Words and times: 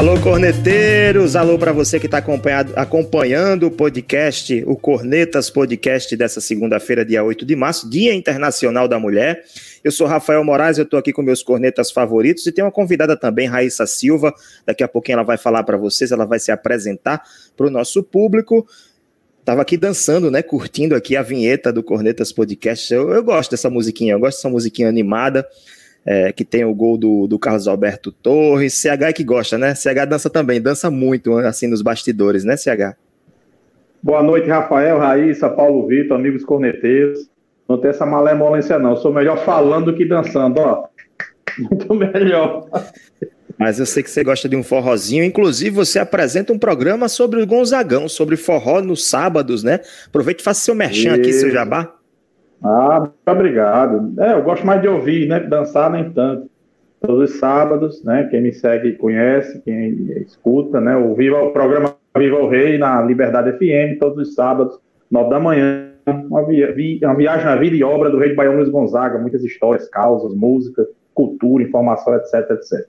Alô, 0.00 0.18
corneteiros! 0.18 1.36
Alô 1.36 1.58
para 1.58 1.74
você 1.74 2.00
que 2.00 2.06
está 2.06 2.24
acompanhando 2.74 3.66
o 3.66 3.70
podcast, 3.70 4.64
o 4.66 4.74
Cornetas 4.74 5.50
Podcast 5.50 6.16
dessa 6.16 6.40
segunda-feira, 6.40 7.04
dia 7.04 7.22
8 7.22 7.44
de 7.44 7.54
março, 7.54 7.90
Dia 7.90 8.14
Internacional 8.14 8.88
da 8.88 8.98
Mulher. 8.98 9.44
Eu 9.84 9.92
sou 9.92 10.06
Rafael 10.06 10.42
Moraes, 10.42 10.78
eu 10.78 10.84
estou 10.84 10.98
aqui 10.98 11.12
com 11.12 11.20
meus 11.20 11.42
cornetas 11.42 11.90
favoritos 11.90 12.46
e 12.46 12.50
tem 12.50 12.64
uma 12.64 12.72
convidada 12.72 13.14
também, 13.14 13.46
Raíssa 13.46 13.86
Silva. 13.86 14.34
Daqui 14.64 14.82
a 14.82 14.88
pouquinho 14.88 15.16
ela 15.16 15.22
vai 15.22 15.36
falar 15.36 15.64
para 15.64 15.76
vocês, 15.76 16.10
ela 16.10 16.24
vai 16.24 16.38
se 16.38 16.50
apresentar 16.50 17.22
para 17.54 17.66
o 17.66 17.70
nosso 17.70 18.02
público. 18.02 18.66
Tava 19.44 19.60
aqui 19.60 19.76
dançando, 19.76 20.30
né? 20.30 20.42
Curtindo 20.42 20.94
aqui 20.94 21.14
a 21.14 21.20
vinheta 21.20 21.70
do 21.70 21.82
Cornetas 21.82 22.32
Podcast. 22.32 22.90
Eu, 22.90 23.10
eu 23.10 23.22
gosto 23.22 23.50
dessa 23.50 23.68
musiquinha, 23.68 24.14
eu 24.14 24.18
gosto 24.18 24.38
dessa 24.38 24.48
musiquinha 24.48 24.88
animada 24.88 25.46
é, 26.04 26.32
que 26.32 26.44
tem 26.44 26.64
o 26.64 26.74
gol 26.74 26.96
do, 26.96 27.26
do 27.26 27.38
Carlos 27.38 27.68
Alberto 27.68 28.10
Torres. 28.10 28.74
CH 28.74 29.02
é 29.02 29.12
que 29.12 29.24
gosta, 29.24 29.58
né? 29.58 29.74
CH 29.74 30.06
dança 30.08 30.30
também, 30.30 30.60
dança 30.60 30.90
muito, 30.90 31.36
assim, 31.38 31.66
nos 31.66 31.82
bastidores, 31.82 32.44
né, 32.44 32.56
CH? 32.56 32.96
Boa 34.02 34.22
noite, 34.22 34.48
Rafael, 34.48 34.98
Raíssa, 34.98 35.48
Paulo 35.48 35.86
Vitor, 35.86 36.16
amigos 36.16 36.44
corneteiros. 36.44 37.28
Não 37.68 37.78
tem 37.78 37.90
essa 37.90 38.06
malemolência, 38.06 38.78
não. 38.78 38.90
Eu 38.90 38.96
sou 38.96 39.12
melhor 39.12 39.44
falando 39.44 39.94
que 39.94 40.04
dançando, 40.04 40.58
ó. 40.58 40.84
Muito 41.58 41.94
melhor. 41.94 42.66
Mas 43.58 43.78
eu 43.78 43.84
sei 43.84 44.02
que 44.02 44.10
você 44.10 44.24
gosta 44.24 44.48
de 44.48 44.56
um 44.56 44.62
forrozinho. 44.62 45.22
Inclusive, 45.22 45.70
você 45.70 45.98
apresenta 45.98 46.50
um 46.52 46.58
programa 46.58 47.08
sobre 47.08 47.42
o 47.42 47.46
Gonzagão, 47.46 48.08
sobre 48.08 48.36
forró 48.36 48.80
nos 48.80 49.06
sábados, 49.06 49.62
né? 49.62 49.80
Aproveite 50.06 50.40
e 50.40 50.44
faça 50.44 50.60
seu 50.60 50.74
merchan 50.74 51.14
aqui, 51.14 51.30
seu 51.32 51.50
jabá. 51.50 51.94
Ah, 52.62 53.08
obrigado. 53.26 54.12
É, 54.20 54.34
eu 54.34 54.42
gosto 54.42 54.66
mais 54.66 54.80
de 54.82 54.88
ouvir, 54.88 55.28
né? 55.28 55.40
Dançar 55.40 55.90
nem 55.90 56.10
tanto. 56.10 56.50
Todos 57.00 57.30
os 57.30 57.38
sábados, 57.38 58.04
né? 58.04 58.28
Quem 58.30 58.42
me 58.42 58.52
segue 58.52 58.92
conhece, 58.92 59.60
quem 59.62 60.12
escuta, 60.22 60.80
né? 60.80 60.96
O, 60.96 61.14
Viva, 61.14 61.42
o 61.42 61.50
programa 61.50 61.94
Viva 62.16 62.36
o 62.36 62.48
Rei 62.48 62.76
na 62.76 63.00
Liberdade 63.00 63.52
FM, 63.52 63.98
todos 63.98 64.28
os 64.28 64.34
sábados, 64.34 64.78
nove 65.10 65.30
da 65.30 65.40
manhã. 65.40 65.88
Uma, 66.06 66.44
vi, 66.44 66.98
uma 67.02 67.14
viagem 67.14 67.44
na 67.44 67.56
vida 67.56 67.76
e 67.76 67.84
obra 67.84 68.10
do 68.10 68.18
Rei 68.18 68.30
de 68.30 68.34
Baião 68.34 68.56
Luiz 68.56 68.68
Gonzaga, 68.68 69.18
muitas 69.18 69.44
histórias, 69.44 69.88
causas, 69.88 70.34
música, 70.34 70.86
cultura, 71.14 71.62
informação, 71.62 72.14
etc, 72.16 72.50
etc. 72.50 72.86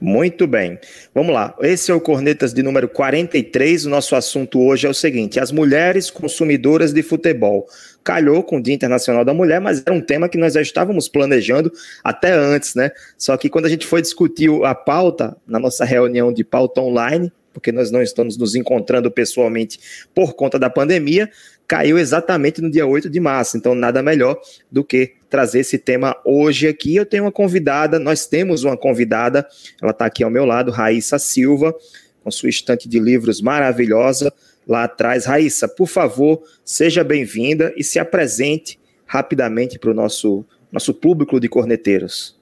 Muito 0.00 0.46
bem. 0.46 0.78
Vamos 1.14 1.32
lá. 1.32 1.54
Esse 1.60 1.90
é 1.90 1.94
o 1.94 2.00
Cornetas 2.00 2.52
de 2.52 2.62
número 2.62 2.88
43. 2.88 3.86
O 3.86 3.90
nosso 3.90 4.16
assunto 4.16 4.60
hoje 4.60 4.86
é 4.86 4.90
o 4.90 4.94
seguinte: 4.94 5.38
as 5.38 5.52
mulheres 5.52 6.10
consumidoras 6.10 6.92
de 6.92 7.02
futebol. 7.02 7.66
Calhou 8.04 8.42
com 8.42 8.56
o 8.56 8.62
Dia 8.62 8.74
Internacional 8.74 9.24
da 9.24 9.32
Mulher, 9.32 9.60
mas 9.60 9.82
era 9.84 9.94
um 9.94 10.00
tema 10.00 10.28
que 10.28 10.38
nós 10.38 10.54
já 10.54 10.60
estávamos 10.60 11.08
planejando 11.08 11.72
até 12.02 12.32
antes, 12.32 12.74
né? 12.74 12.90
Só 13.16 13.36
que 13.36 13.48
quando 13.48 13.66
a 13.66 13.68
gente 13.68 13.86
foi 13.86 14.02
discutir 14.02 14.50
a 14.64 14.74
pauta, 14.74 15.36
na 15.46 15.58
nossa 15.58 15.84
reunião 15.84 16.32
de 16.32 16.42
pauta 16.42 16.80
online, 16.80 17.32
porque 17.52 17.70
nós 17.70 17.90
não 17.90 18.02
estamos 18.02 18.36
nos 18.36 18.54
encontrando 18.54 19.10
pessoalmente 19.10 19.78
por 20.14 20.34
conta 20.34 20.58
da 20.58 20.70
pandemia, 20.70 21.30
caiu 21.66 21.98
exatamente 21.98 22.60
no 22.60 22.70
dia 22.70 22.86
8 22.86 23.08
de 23.08 23.20
março. 23.20 23.56
Então, 23.56 23.74
nada 23.74 24.02
melhor 24.02 24.38
do 24.70 24.82
que 24.82 25.12
trazer 25.30 25.60
esse 25.60 25.78
tema 25.78 26.16
hoje 26.24 26.66
aqui. 26.66 26.96
Eu 26.96 27.06
tenho 27.06 27.24
uma 27.24 27.32
convidada, 27.32 27.98
nós 27.98 28.26
temos 28.26 28.64
uma 28.64 28.76
convidada, 28.76 29.46
ela 29.80 29.92
está 29.92 30.06
aqui 30.06 30.24
ao 30.24 30.30
meu 30.30 30.44
lado, 30.44 30.70
Raíssa 30.70 31.18
Silva, 31.18 31.74
com 32.22 32.30
sua 32.30 32.48
estante 32.48 32.88
de 32.88 32.98
livros 32.98 33.40
maravilhosa 33.40 34.32
lá 34.66 34.84
atrás. 34.84 35.26
Raíssa, 35.26 35.68
por 35.68 35.86
favor, 35.86 36.42
seja 36.64 37.02
bem-vinda 37.02 37.72
e 37.76 37.84
se 37.84 37.98
apresente 37.98 38.78
rapidamente 39.06 39.78
para 39.78 39.90
o 39.90 39.94
nosso, 39.94 40.44
nosso 40.70 40.94
público 40.94 41.38
de 41.38 41.48
corneteiros. 41.48 42.40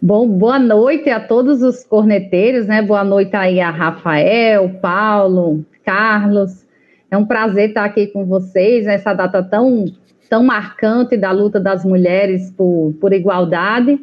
Bom, 0.00 0.28
boa 0.28 0.58
noite 0.58 1.08
a 1.08 1.18
todos 1.18 1.62
os 1.62 1.82
corneteiros, 1.82 2.66
né? 2.66 2.82
Boa 2.82 3.02
noite 3.02 3.34
aí 3.34 3.58
a 3.58 3.70
Rafael, 3.70 4.68
Paulo, 4.80 5.64
Carlos. 5.84 6.64
É 7.10 7.16
um 7.16 7.24
prazer 7.24 7.70
estar 7.70 7.84
aqui 7.84 8.08
com 8.08 8.24
vocês 8.24 8.84
nessa 8.84 9.14
data 9.14 9.42
tão 9.42 9.86
tão 10.28 10.42
marcante 10.42 11.16
da 11.16 11.30
luta 11.30 11.60
das 11.60 11.84
mulheres 11.84 12.50
por, 12.50 12.94
por 13.00 13.12
igualdade. 13.12 14.00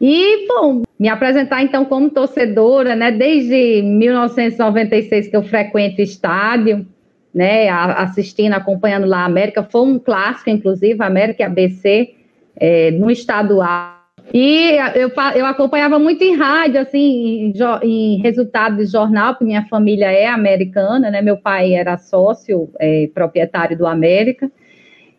E, 0.00 0.46
bom, 0.48 0.82
me 0.98 1.08
apresentar 1.08 1.62
então 1.62 1.84
como 1.84 2.08
torcedora, 2.08 2.96
né? 2.96 3.12
Desde 3.12 3.82
1996 3.82 5.28
que 5.28 5.36
eu 5.36 5.42
frequento 5.42 6.00
estádio, 6.00 6.86
né? 7.34 7.68
Assistindo, 7.68 8.54
acompanhando 8.54 9.06
lá 9.06 9.18
a 9.18 9.26
América. 9.26 9.62
Foi 9.62 9.82
um 9.82 9.98
clássico, 9.98 10.48
inclusive, 10.48 11.02
América 11.02 11.42
e 11.42 11.46
ABC, 11.46 12.14
é, 12.56 12.90
no 12.92 13.10
estadual. 13.10 14.00
E 14.32 14.76
eu, 14.94 15.10
eu 15.34 15.44
acompanhava 15.44 15.98
muito 15.98 16.22
em 16.22 16.36
rádio, 16.36 16.80
assim, 16.80 17.52
em, 17.52 17.54
em 17.82 18.22
resultado 18.22 18.76
de 18.76 18.86
jornal, 18.86 19.34
porque 19.34 19.44
minha 19.44 19.66
família 19.66 20.10
é 20.10 20.26
americana, 20.26 21.10
né? 21.10 21.20
Meu 21.20 21.36
pai 21.36 21.74
era 21.74 21.98
sócio, 21.98 22.70
é, 22.78 23.10
proprietário 23.12 23.76
do 23.76 23.86
América. 23.86 24.50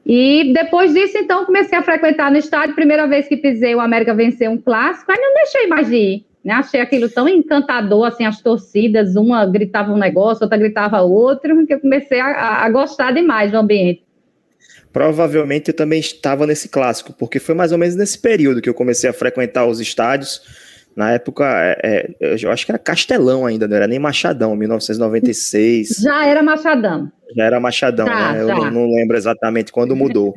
E 0.06 0.52
depois 0.54 0.94
disso, 0.94 1.18
então, 1.18 1.46
comecei 1.46 1.78
a 1.78 1.84
frequentar 1.84 2.32
no 2.32 2.38
estádio. 2.38 2.76
Primeira 2.76 3.08
vez 3.08 3.28
que 3.28 3.38
pisei, 3.38 3.76
o 3.76 3.80
América 3.80 4.14
venceu 4.14 4.52
um 4.52 4.58
clássico, 4.58 5.12
aí 5.12 5.18
não 5.20 5.34
deixei 5.36 5.68
mais 5.68 5.88
de 5.88 5.96
ir. 5.96 6.26
Né? 6.44 6.54
Achei 6.54 6.82
aquilo 6.82 7.08
tão 7.08 7.30
encantador, 7.30 8.06
assim, 8.06 8.26
as 8.26 8.42
torcidas, 8.42 9.16
uma 9.16 9.46
gritava 9.46 9.92
um 9.92 9.98
negócio, 9.98 10.44
outra 10.44 10.58
gritava 10.58 11.02
outro, 11.02 11.66
que 11.68 11.74
eu 11.74 11.80
comecei 11.80 12.20
a, 12.20 12.64
a 12.64 12.70
gostar 12.70 13.12
demais 13.12 13.52
do 13.52 13.58
ambiente. 13.58 14.04
Provavelmente 14.92 15.70
eu 15.70 15.76
também 15.76 16.00
estava 16.00 16.46
nesse 16.46 16.68
clássico, 16.68 17.14
porque 17.14 17.40
foi 17.40 17.56
mais 17.56 17.72
ou 17.72 17.78
menos 17.78 17.96
nesse 17.96 18.20
período 18.20 18.62
que 18.62 18.70
eu 18.70 18.74
comecei 18.74 19.10
a 19.10 19.14
frequentar 19.14 19.66
os 19.66 19.80
estádios. 19.80 20.42
Na 20.96 21.12
época, 21.12 21.46
é, 21.84 22.14
é 22.20 22.36
eu 22.42 22.52
acho 22.52 22.66
que 22.66 22.72
era 22.72 22.80
Castelão 22.80 23.46
ainda, 23.46 23.68
não 23.68 23.76
era 23.76 23.88
nem 23.88 24.00
Machadão, 24.00 24.56
1996. 24.56 25.98
Já 26.02 26.26
era 26.26 26.44
Machadão. 26.44 27.12
Já 27.36 27.46
era 27.46 27.60
Machadão, 27.60 28.06
tá, 28.06 28.34
né? 28.34 28.42
Eu 28.42 28.48
não, 28.48 28.72
não, 28.72 28.86
lembro 28.88 29.16
exatamente 29.16 29.72
quando 29.72 29.96
mudou. 29.96 30.36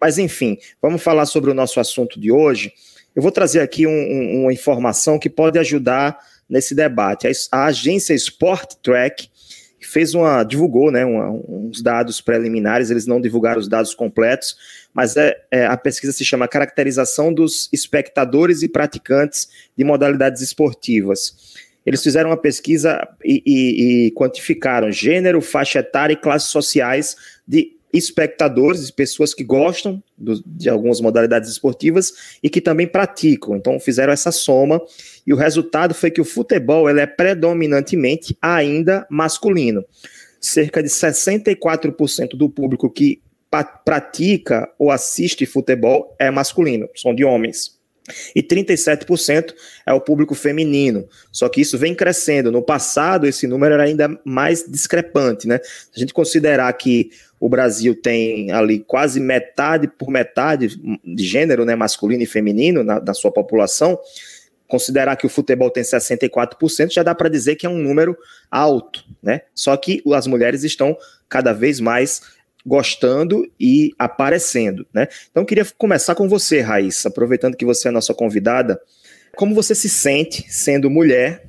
Mas 0.00 0.18
enfim, 0.18 0.58
vamos 0.80 1.02
falar 1.02 1.26
sobre 1.26 1.50
o 1.50 1.54
nosso 1.54 1.80
assunto 1.80 2.20
de 2.20 2.30
hoje. 2.30 2.72
Eu 3.16 3.22
vou 3.22 3.32
trazer 3.32 3.60
aqui 3.60 3.86
um, 3.86 3.90
um, 3.90 4.42
uma 4.42 4.52
informação 4.52 5.18
que 5.18 5.30
pode 5.30 5.58
ajudar 5.58 6.18
nesse 6.48 6.74
debate. 6.74 7.26
A, 7.26 7.30
a 7.52 7.66
agência 7.66 8.12
Sport 8.14 8.74
Track 8.82 9.28
fez 9.80 10.14
uma 10.14 10.42
divulgou, 10.42 10.90
né, 10.90 11.04
uma, 11.04 11.30
uns 11.30 11.82
dados 11.82 12.20
preliminares. 12.20 12.90
Eles 12.90 13.06
não 13.06 13.20
divulgaram 13.20 13.60
os 13.60 13.68
dados 13.68 13.94
completos, 13.94 14.56
mas 14.94 15.16
é, 15.16 15.36
é, 15.50 15.66
a 15.66 15.76
pesquisa 15.76 16.12
se 16.12 16.24
chama 16.24 16.46
Caracterização 16.46 17.34
dos 17.34 17.68
espectadores 17.72 18.62
e 18.62 18.68
praticantes 18.68 19.48
de 19.76 19.84
modalidades 19.84 20.40
esportivas. 20.40 21.54
Eles 21.84 22.02
fizeram 22.02 22.30
uma 22.30 22.36
pesquisa 22.36 23.06
e, 23.22 23.42
e, 23.44 24.06
e 24.06 24.10
quantificaram 24.12 24.90
gênero, 24.90 25.40
faixa 25.42 25.80
etária 25.80 26.14
e 26.14 26.16
classes 26.16 26.48
sociais 26.48 27.16
de 27.46 27.74
espectadores, 27.92 28.90
pessoas 28.90 29.32
que 29.32 29.44
gostam 29.44 30.02
do, 30.18 30.42
de 30.44 30.68
algumas 30.68 31.00
modalidades 31.00 31.48
esportivas 31.48 32.38
e 32.42 32.50
que 32.50 32.60
também 32.60 32.86
praticam. 32.86 33.56
Então 33.56 33.78
fizeram 33.78 34.12
essa 34.12 34.32
soma 34.32 34.80
e 35.26 35.32
o 35.32 35.36
resultado 35.36 35.94
foi 35.94 36.10
que 36.10 36.20
o 36.20 36.24
futebol 36.24 36.88
ele 36.88 37.00
é 37.00 37.06
predominantemente 37.06 38.36
ainda 38.42 39.06
masculino. 39.08 39.84
Cerca 40.40 40.82
de 40.82 40.88
64% 40.88 42.36
do 42.36 42.50
público 42.50 42.90
que 42.90 43.22
pratica 43.62 44.68
ou 44.78 44.90
assiste 44.90 45.46
futebol 45.46 46.16
é 46.18 46.30
masculino, 46.30 46.88
são 46.96 47.14
de 47.14 47.24
homens. 47.24 47.78
E 48.36 48.42
37% 48.42 49.54
é 49.86 49.92
o 49.92 50.00
público 50.00 50.34
feminino. 50.34 51.08
Só 51.32 51.48
que 51.48 51.60
isso 51.60 51.78
vem 51.78 51.94
crescendo. 51.94 52.52
No 52.52 52.62
passado, 52.62 53.26
esse 53.26 53.46
número 53.46 53.74
era 53.74 53.84
ainda 53.84 54.20
mais 54.24 54.64
discrepante, 54.68 55.48
né? 55.48 55.58
Se 55.62 55.90
a 55.96 55.98
gente 56.00 56.12
considerar 56.12 56.70
que 56.74 57.10
o 57.40 57.48
Brasil 57.48 57.94
tem 57.94 58.50
ali 58.52 58.80
quase 58.80 59.20
metade 59.20 59.88
por 59.88 60.10
metade 60.10 60.80
de 61.04 61.24
gênero, 61.24 61.64
né, 61.64 61.74
masculino 61.74 62.22
e 62.22 62.26
feminino 62.26 62.82
na, 62.82 63.00
na 63.00 63.12
sua 63.12 63.30
população, 63.30 63.98
considerar 64.66 65.16
que 65.16 65.26
o 65.26 65.30
futebol 65.30 65.70
tem 65.70 65.82
64%, 65.82 66.90
já 66.90 67.02
dá 67.02 67.14
para 67.14 67.28
dizer 67.28 67.56
que 67.56 67.66
é 67.66 67.68
um 67.68 67.78
número 67.78 68.16
alto, 68.50 69.04
né? 69.22 69.42
Só 69.54 69.76
que 69.76 70.02
as 70.14 70.26
mulheres 70.26 70.64
estão 70.64 70.96
cada 71.28 71.52
vez 71.52 71.80
mais 71.80 72.22
gostando 72.64 73.44
e 73.60 73.92
aparecendo, 73.98 74.86
né? 74.92 75.06
Então 75.30 75.44
queria 75.44 75.66
começar 75.76 76.14
com 76.14 76.28
você, 76.28 76.60
Raíssa, 76.60 77.08
aproveitando 77.08 77.56
que 77.56 77.64
você 77.64 77.88
é 77.88 77.90
a 77.90 77.92
nossa 77.92 78.14
convidada, 78.14 78.80
como 79.36 79.54
você 79.54 79.74
se 79.74 79.88
sente 79.88 80.44
sendo 80.48 80.88
mulher, 80.88 81.46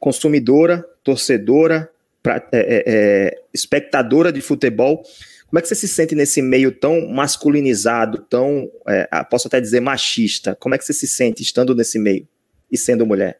consumidora, 0.00 0.84
torcedora, 1.04 1.88
pra, 2.22 2.36
é, 2.52 2.58
é, 2.58 2.84
é, 2.86 3.42
espectadora 3.54 4.32
de 4.32 4.40
futebol? 4.40 5.02
Como 5.46 5.58
é 5.58 5.62
que 5.62 5.68
você 5.68 5.76
se 5.76 5.86
sente 5.86 6.14
nesse 6.14 6.42
meio 6.42 6.72
tão 6.72 7.08
masculinizado, 7.08 8.18
tão, 8.28 8.68
é, 8.88 9.08
posso 9.30 9.46
até 9.46 9.60
dizer, 9.60 9.80
machista? 9.80 10.56
Como 10.58 10.74
é 10.74 10.78
que 10.78 10.84
você 10.84 10.92
se 10.92 11.06
sente 11.06 11.42
estando 11.42 11.74
nesse 11.74 11.98
meio 11.98 12.26
e 12.70 12.76
sendo 12.76 13.06
mulher? 13.06 13.38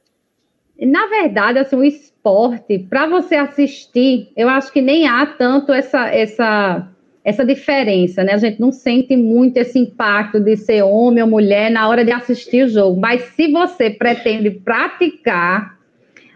na 0.78 1.06
verdade, 1.06 1.58
assim, 1.58 1.76
o 1.76 1.84
esporte, 1.84 2.78
para 2.78 3.06
você 3.06 3.36
assistir, 3.36 4.30
eu 4.36 4.48
acho 4.48 4.70
que 4.70 4.82
nem 4.82 5.08
há 5.08 5.24
tanto 5.24 5.72
essa, 5.72 6.08
essa, 6.08 6.88
essa 7.26 7.44
diferença, 7.44 8.22
né? 8.22 8.34
A 8.34 8.38
gente 8.38 8.60
não 8.60 8.70
sente 8.70 9.16
muito 9.16 9.56
esse 9.56 9.76
impacto 9.80 10.38
de 10.38 10.56
ser 10.56 10.84
homem 10.84 11.24
ou 11.24 11.28
mulher 11.28 11.72
na 11.72 11.88
hora 11.88 12.04
de 12.04 12.12
assistir 12.12 12.66
o 12.66 12.68
jogo. 12.68 13.00
Mas 13.00 13.20
se 13.34 13.50
você 13.50 13.90
pretende 13.90 14.48
praticar, 14.48 15.76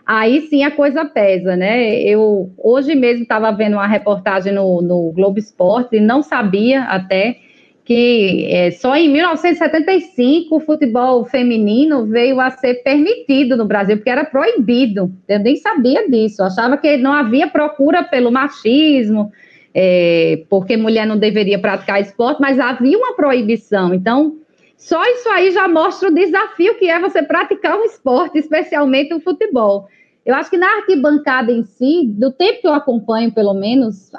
aí 0.04 0.40
sim 0.48 0.64
a 0.64 0.70
coisa 0.72 1.04
pesa, 1.04 1.54
né? 1.54 2.02
Eu 2.02 2.50
hoje 2.58 2.96
mesmo 2.96 3.22
estava 3.22 3.52
vendo 3.52 3.74
uma 3.74 3.86
reportagem 3.86 4.52
no, 4.52 4.82
no 4.82 5.12
Globo 5.12 5.38
Esporte 5.38 5.94
e 5.94 6.00
não 6.00 6.24
sabia 6.24 6.82
até 6.82 7.36
que 7.84 8.48
é, 8.50 8.72
só 8.72 8.96
em 8.96 9.08
1975 9.10 10.56
o 10.56 10.60
futebol 10.60 11.24
feminino 11.24 12.04
veio 12.04 12.40
a 12.40 12.50
ser 12.50 12.82
permitido 12.82 13.56
no 13.56 13.64
Brasil, 13.64 13.96
porque 13.96 14.10
era 14.10 14.24
proibido. 14.24 15.12
Eu 15.28 15.38
nem 15.38 15.54
sabia 15.54 16.08
disso, 16.10 16.42
achava 16.42 16.76
que 16.76 16.96
não 16.96 17.12
havia 17.12 17.46
procura 17.46 18.02
pelo 18.02 18.32
machismo, 18.32 19.30
é, 19.74 20.44
porque 20.48 20.76
mulher 20.76 21.06
não 21.06 21.16
deveria 21.16 21.58
praticar 21.58 22.00
esporte, 22.00 22.40
mas 22.40 22.58
havia 22.58 22.96
uma 22.96 23.14
proibição. 23.14 23.94
Então, 23.94 24.36
só 24.76 25.02
isso 25.04 25.28
aí 25.28 25.50
já 25.50 25.68
mostra 25.68 26.08
o 26.08 26.14
desafio 26.14 26.78
que 26.78 26.88
é 26.88 26.98
você 26.98 27.22
praticar 27.22 27.78
um 27.78 27.84
esporte, 27.84 28.38
especialmente 28.38 29.12
o 29.14 29.20
futebol. 29.20 29.88
Eu 30.24 30.34
acho 30.34 30.50
que 30.50 30.56
na 30.56 30.66
arquibancada 30.76 31.50
em 31.50 31.64
si, 31.64 32.06
do 32.06 32.30
tempo 32.30 32.60
que 32.60 32.66
eu 32.66 32.74
acompanho, 32.74 33.32
pelo 33.32 33.54
menos 33.54 34.10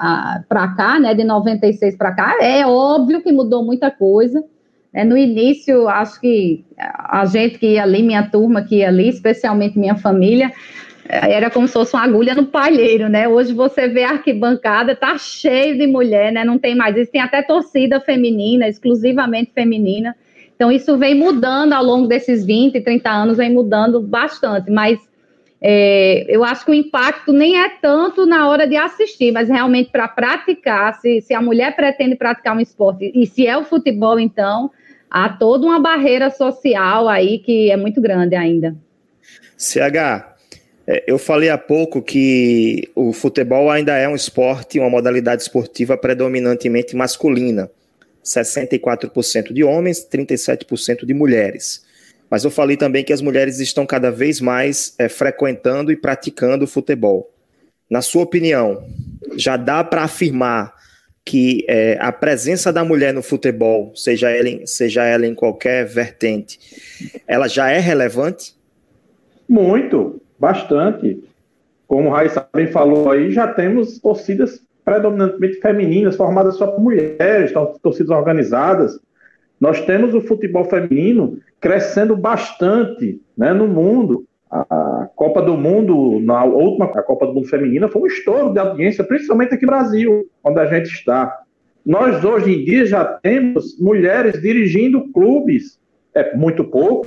para 0.48 0.68
cá, 0.68 0.98
né, 0.98 1.14
de 1.14 1.24
96 1.24 1.96
para 1.96 2.12
cá, 2.12 2.38
é 2.40 2.66
óbvio 2.66 3.22
que 3.22 3.32
mudou 3.32 3.64
muita 3.64 3.90
coisa. 3.90 4.44
É, 4.92 5.04
no 5.04 5.16
início, 5.16 5.88
acho 5.88 6.20
que 6.20 6.64
a 6.76 7.24
gente 7.24 7.58
que 7.58 7.74
ia 7.74 7.82
ali, 7.82 8.02
minha 8.02 8.28
turma 8.28 8.62
que 8.62 8.76
ia 8.76 8.88
ali, 8.88 9.08
especialmente 9.08 9.78
minha 9.78 9.96
família, 9.96 10.52
era 11.08 11.50
como 11.50 11.66
se 11.66 11.72
fosse 11.72 11.94
uma 11.94 12.04
agulha 12.04 12.34
no 12.34 12.46
palheiro, 12.46 13.08
né? 13.08 13.28
Hoje 13.28 13.52
você 13.52 13.88
vê 13.88 14.04
a 14.04 14.10
arquibancada, 14.10 14.94
tá 14.94 15.18
cheio 15.18 15.76
de 15.76 15.86
mulher, 15.86 16.32
né? 16.32 16.44
Não 16.44 16.58
tem 16.58 16.74
mais 16.74 16.96
isso, 16.96 17.10
tem 17.10 17.20
até 17.20 17.42
torcida 17.42 18.00
feminina, 18.00 18.68
exclusivamente 18.68 19.50
feminina. 19.52 20.16
Então, 20.54 20.70
isso 20.70 20.96
vem 20.96 21.14
mudando 21.14 21.72
ao 21.72 21.84
longo 21.84 22.06
desses 22.06 22.44
20, 22.44 22.80
30 22.80 23.10
anos, 23.10 23.36
vem 23.36 23.52
mudando 23.52 24.00
bastante, 24.00 24.70
mas 24.70 24.98
é, 25.60 26.24
eu 26.28 26.44
acho 26.44 26.64
que 26.64 26.70
o 26.70 26.74
impacto 26.74 27.32
nem 27.32 27.58
é 27.60 27.68
tanto 27.68 28.26
na 28.26 28.48
hora 28.48 28.66
de 28.66 28.76
assistir, 28.76 29.32
mas 29.32 29.48
realmente 29.48 29.90
para 29.90 30.06
praticar, 30.08 30.94
se, 31.00 31.20
se 31.20 31.34
a 31.34 31.42
mulher 31.42 31.74
pretende 31.74 32.14
praticar 32.14 32.56
um 32.56 32.60
esporte, 32.60 33.10
e 33.14 33.26
se 33.26 33.46
é 33.46 33.56
o 33.56 33.64
futebol, 33.64 34.20
então, 34.20 34.70
há 35.10 35.28
toda 35.28 35.66
uma 35.66 35.80
barreira 35.80 36.30
social 36.30 37.08
aí 37.08 37.38
que 37.38 37.70
é 37.70 37.76
muito 37.76 38.00
grande 38.00 38.34
ainda. 38.36 38.76
CH, 39.56 40.31
eu 41.06 41.18
falei 41.18 41.48
há 41.48 41.58
pouco 41.58 42.02
que 42.02 42.88
o 42.94 43.12
futebol 43.12 43.70
ainda 43.70 43.96
é 43.96 44.08
um 44.08 44.16
esporte, 44.16 44.78
uma 44.78 44.90
modalidade 44.90 45.42
esportiva 45.42 45.96
predominantemente 45.96 46.96
masculina. 46.96 47.70
64% 48.24 49.52
de 49.52 49.64
homens, 49.64 50.06
37% 50.08 51.04
de 51.04 51.12
mulheres. 51.12 51.84
Mas 52.30 52.44
eu 52.44 52.50
falei 52.50 52.76
também 52.76 53.04
que 53.04 53.12
as 53.12 53.20
mulheres 53.20 53.58
estão 53.58 53.84
cada 53.84 54.10
vez 54.10 54.40
mais 54.40 54.94
é, 54.98 55.08
frequentando 55.08 55.92
e 55.92 55.96
praticando 55.96 56.66
futebol. 56.66 57.30
Na 57.90 58.00
sua 58.00 58.22
opinião, 58.22 58.82
já 59.36 59.56
dá 59.56 59.84
para 59.84 60.02
afirmar 60.02 60.72
que 61.24 61.64
é, 61.68 61.98
a 62.00 62.10
presença 62.10 62.72
da 62.72 62.84
mulher 62.84 63.12
no 63.12 63.22
futebol, 63.22 63.92
seja 63.94 64.30
ela, 64.30 64.48
em, 64.48 64.66
seja 64.66 65.04
ela 65.04 65.26
em 65.26 65.34
qualquer 65.34 65.84
vertente, 65.84 66.58
ela 67.28 67.48
já 67.48 67.70
é 67.70 67.78
relevante? 67.78 68.54
Muito, 69.46 70.21
bastante. 70.42 71.22
Como 71.86 72.08
o 72.08 72.12
Raíssa 72.12 72.44
bem 72.52 72.66
falou 72.66 73.08
aí, 73.08 73.30
já 73.30 73.46
temos 73.46 74.00
torcidas 74.00 74.60
predominantemente 74.84 75.60
femininas, 75.60 76.16
formadas 76.16 76.56
só 76.56 76.66
por 76.66 76.80
mulheres, 76.80 77.52
torcidas 77.80 78.10
organizadas. 78.10 78.98
Nós 79.60 79.80
temos 79.84 80.12
o 80.12 80.20
futebol 80.20 80.64
feminino 80.64 81.38
crescendo 81.60 82.16
bastante 82.16 83.20
né, 83.38 83.52
no 83.52 83.68
mundo. 83.68 84.24
A 84.50 85.08
Copa 85.14 85.40
do 85.40 85.56
Mundo, 85.56 86.20
na 86.20 86.44
última 86.44 86.86
a 86.86 87.02
Copa 87.02 87.26
do 87.26 87.34
Mundo 87.34 87.48
Feminina, 87.48 87.88
foi 87.88 88.02
um 88.02 88.06
estouro 88.06 88.52
de 88.52 88.58
audiência, 88.58 89.04
principalmente 89.04 89.54
aqui 89.54 89.64
no 89.64 89.72
Brasil, 89.72 90.28
onde 90.44 90.58
a 90.58 90.66
gente 90.66 90.92
está. 90.92 91.40
Nós, 91.86 92.22
hoje 92.22 92.52
em 92.52 92.64
dia, 92.64 92.84
já 92.84 93.04
temos 93.04 93.78
mulheres 93.78 94.42
dirigindo 94.42 95.10
clubes. 95.12 95.78
É 96.14 96.36
muito 96.36 96.64
pouco, 96.64 97.06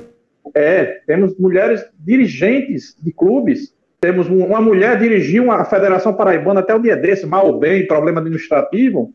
é. 0.53 1.01
Temos 1.07 1.38
mulheres 1.38 1.86
dirigentes 2.00 2.95
de 3.01 3.12
clubes. 3.12 3.74
Temos 4.00 4.27
uma 4.27 4.62
mulher 4.62 5.00
dirigiu 5.00 5.51
a 5.51 5.65
Federação 5.65 6.13
Paraibana 6.13 6.59
até 6.59 6.75
o 6.75 6.80
dia 6.80 6.95
desse, 6.95 7.25
mal 7.25 7.47
ou 7.47 7.59
bem, 7.59 7.88
problema 7.88 8.19
administrativo, 8.19 9.13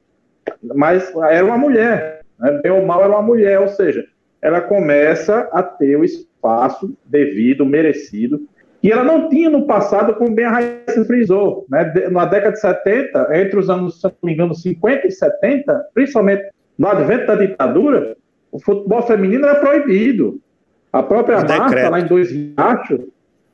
mas 0.74 1.12
era 1.30 1.44
uma 1.44 1.58
mulher. 1.58 2.22
Né? 2.38 2.60
Bem 2.62 2.72
ou 2.72 2.84
mal, 2.84 3.00
era 3.00 3.10
uma 3.10 3.22
mulher, 3.22 3.60
ou 3.60 3.68
seja, 3.68 4.04
ela 4.42 4.60
começa 4.60 5.48
a 5.52 5.62
ter 5.62 5.96
o 5.96 6.04
espaço 6.04 6.96
devido, 7.04 7.64
merecido, 7.64 8.40
que 8.80 8.90
ela 8.90 9.04
não 9.04 9.28
tinha 9.28 9.50
no 9.50 9.66
passado, 9.66 10.14
como 10.14 10.34
bem 10.34 10.46
a 10.46 10.50
Raíssa 10.50 11.04
frisou. 11.04 11.66
Né? 11.68 11.92
Na 12.10 12.24
década 12.24 12.52
de 12.52 12.60
70, 12.60 13.28
entre 13.38 13.58
os 13.58 13.68
anos, 13.68 14.00
se 14.00 14.04
não 14.04 14.12
me 14.22 14.32
engano, 14.32 14.54
50 14.54 15.06
e 15.06 15.10
70, 15.10 15.88
principalmente 15.92 16.50
no 16.78 16.88
advento 16.88 17.26
da 17.26 17.36
ditadura, 17.36 18.16
o 18.50 18.58
futebol 18.58 19.02
feminino 19.02 19.46
era 19.46 19.60
proibido. 19.60 20.40
A 20.92 21.02
própria 21.02 21.44
Marta, 21.44 21.88
lá 21.88 22.00
em 22.00 22.06
Dois 22.06 22.30
Riachos, 22.30 23.00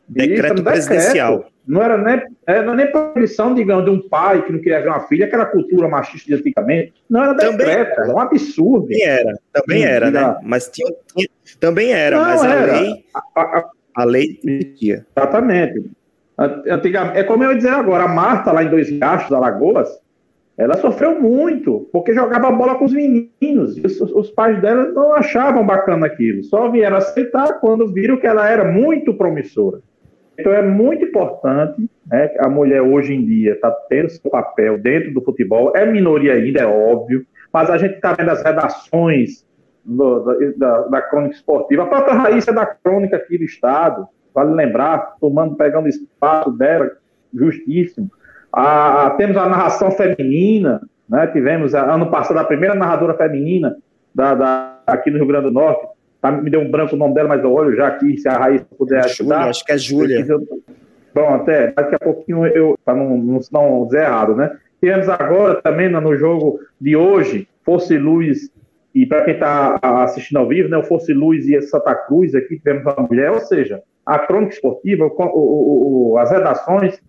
decreto 0.08 0.62
presidencial. 0.62 1.46
Não 1.66 1.82
era 1.82 1.98
nem, 1.98 2.22
é, 2.46 2.62
não 2.62 2.74
era 2.74 2.74
nem 2.74 2.92
proibição, 2.92 3.52
digamos, 3.52 3.84
de 3.84 3.90
um 3.90 4.08
pai 4.08 4.44
que 4.44 4.52
não 4.52 4.60
queria 4.60 4.80
ver 4.80 4.88
uma 4.88 5.00
filha, 5.00 5.26
aquela 5.26 5.46
cultura 5.46 5.88
machista 5.88 6.28
de 6.28 6.34
antigamente. 6.34 6.94
Não 7.10 7.24
era 7.24 7.32
decreto, 7.32 7.58
também 7.58 7.74
era 7.74 8.14
um 8.14 8.20
absurdo. 8.20 8.86
Também 8.86 9.04
era, 9.04 9.38
também 9.52 9.84
era, 9.84 10.10
né? 10.10 10.36
Mas 10.44 10.68
tinha, 10.68 10.92
tinha, 11.12 11.28
também 11.58 11.92
era, 11.92 12.16
não, 12.18 12.24
mas 12.24 12.44
era. 12.44 12.76
a 12.76 12.80
lei. 12.80 13.04
A, 13.14 13.40
a, 13.40 13.70
a 13.96 14.04
lei 14.04 14.34
permitia. 14.42 15.06
Exatamente. 15.16 15.90
Antigamente, 16.38 17.18
é 17.18 17.24
como 17.24 17.42
eu 17.42 17.50
ia 17.50 17.56
dizer 17.56 17.70
agora, 17.70 18.04
a 18.04 18.08
Marta, 18.08 18.52
lá 18.52 18.62
em 18.62 18.68
Dois 18.68 18.88
Riachos, 18.88 19.32
Alagoas, 19.32 19.88
ela 20.58 20.74
sofreu 20.78 21.20
muito, 21.20 21.88
porque 21.92 22.14
jogava 22.14 22.50
bola 22.50 22.76
com 22.76 22.86
os 22.86 22.92
meninos, 22.92 23.76
e 23.76 23.86
os, 23.86 24.00
os, 24.00 24.30
pais 24.30 24.60
dela 24.62 24.84
não 24.88 25.12
achavam 25.12 25.66
bacana 25.66 26.06
aquilo, 26.06 26.42
só 26.44 26.70
vieram 26.70 26.96
aceitar 26.96 27.60
quando 27.60 27.92
viram 27.92 28.16
que 28.16 28.26
ela 28.26 28.48
era 28.48 28.64
muito 28.64 29.12
promissora. 29.12 29.80
Então 30.38 30.52
é 30.52 30.62
muito 30.62 31.04
importante 31.04 31.88
né, 32.06 32.34
a 32.38 32.48
mulher 32.48 32.82
hoje 32.82 33.14
em 33.14 33.24
dia 33.24 33.52
está 33.52 33.70
tendo 33.88 34.10
seu 34.10 34.30
papel 34.30 34.78
dentro 34.78 35.12
do 35.12 35.22
futebol, 35.22 35.72
é 35.74 35.84
minoria 35.84 36.34
ainda, 36.34 36.60
é 36.60 36.66
óbvio, 36.66 37.26
mas 37.52 37.68
a 37.68 37.76
gente 37.76 37.96
está 37.96 38.12
vendo 38.12 38.30
as 38.30 38.42
redações 38.42 39.46
do, 39.84 40.54
da, 40.56 40.82
da, 40.88 41.02
crônica 41.02 41.34
esportiva, 41.34 41.82
a 41.82 41.86
própria 41.86 42.14
Raíssa 42.14 42.50
é 42.50 42.54
da 42.54 42.66
crônica 42.66 43.16
aqui 43.16 43.38
do 43.38 43.44
Estado, 43.44 44.06
vale 44.34 44.54
lembrar, 44.54 45.16
tomando, 45.20 45.54
pegando 45.54 45.88
espaço 45.88 46.50
dela, 46.50 46.90
justíssimo. 47.32 48.10
A, 48.56 49.10
temos 49.18 49.36
a 49.36 49.46
narração 49.46 49.90
feminina, 49.90 50.80
né, 51.08 51.26
tivemos 51.26 51.74
a, 51.74 51.94
ano 51.94 52.10
passado 52.10 52.38
a 52.38 52.44
primeira 52.44 52.74
narradora 52.74 53.14
feminina 53.14 53.76
da, 54.14 54.34
da, 54.34 54.78
aqui 54.86 55.10
no 55.10 55.18
Rio 55.18 55.26
Grande 55.26 55.48
do 55.48 55.52
Norte, 55.52 55.86
Tá, 56.20 56.32
me 56.32 56.50
deu 56.50 56.60
um 56.60 56.70
branco 56.70 56.94
o 56.94 56.98
nome 56.98 57.14
dela, 57.14 57.28
mas 57.28 57.44
eu 57.44 57.52
olho 57.52 57.76
já 57.76 57.88
aqui, 57.88 58.16
se 58.16 58.28
a 58.28 58.38
Raíssa 58.38 58.66
puder 58.76 59.04
ajudar. 59.04 59.36
Júlia, 59.36 59.50
acho 59.50 59.64
que 59.64 59.72
é 59.72 59.78
Júlia. 59.78 60.26
Bom, 61.14 61.34
até 61.34 61.72
daqui 61.72 61.94
a 61.94 61.98
pouquinho 61.98 62.46
eu, 62.46 62.76
para 62.84 62.94
não, 62.94 63.16
não, 63.16 63.40
não 63.52 63.84
dizer 63.86 64.02
errado, 64.02 64.34
né? 64.34 64.56
Temos 64.80 65.08
agora 65.08 65.60
também 65.62 65.88
no 65.88 66.16
jogo 66.16 66.58
de 66.80 66.96
hoje, 66.96 67.48
Fosse 67.64 67.96
Luz, 67.96 68.50
e 68.94 69.06
para 69.06 69.24
quem 69.24 69.34
está 69.34 69.78
assistindo 69.82 70.38
ao 70.38 70.48
vivo, 70.48 70.68
né, 70.68 70.76
o 70.76 70.82
Fosse 70.82 71.12
Luz 71.12 71.46
e 71.46 71.60
Santa 71.62 71.94
Cruz 71.94 72.34
aqui, 72.34 72.58
tivemos 72.58 72.82
uma 72.82 73.06
mulher, 73.06 73.30
ou 73.30 73.40
seja, 73.40 73.82
a 74.04 74.18
crônica 74.18 74.54
esportiva, 74.54 75.06
o, 75.06 75.14
o, 75.16 76.12
o, 76.12 76.18
as 76.18 76.30
redações, 76.30 77.00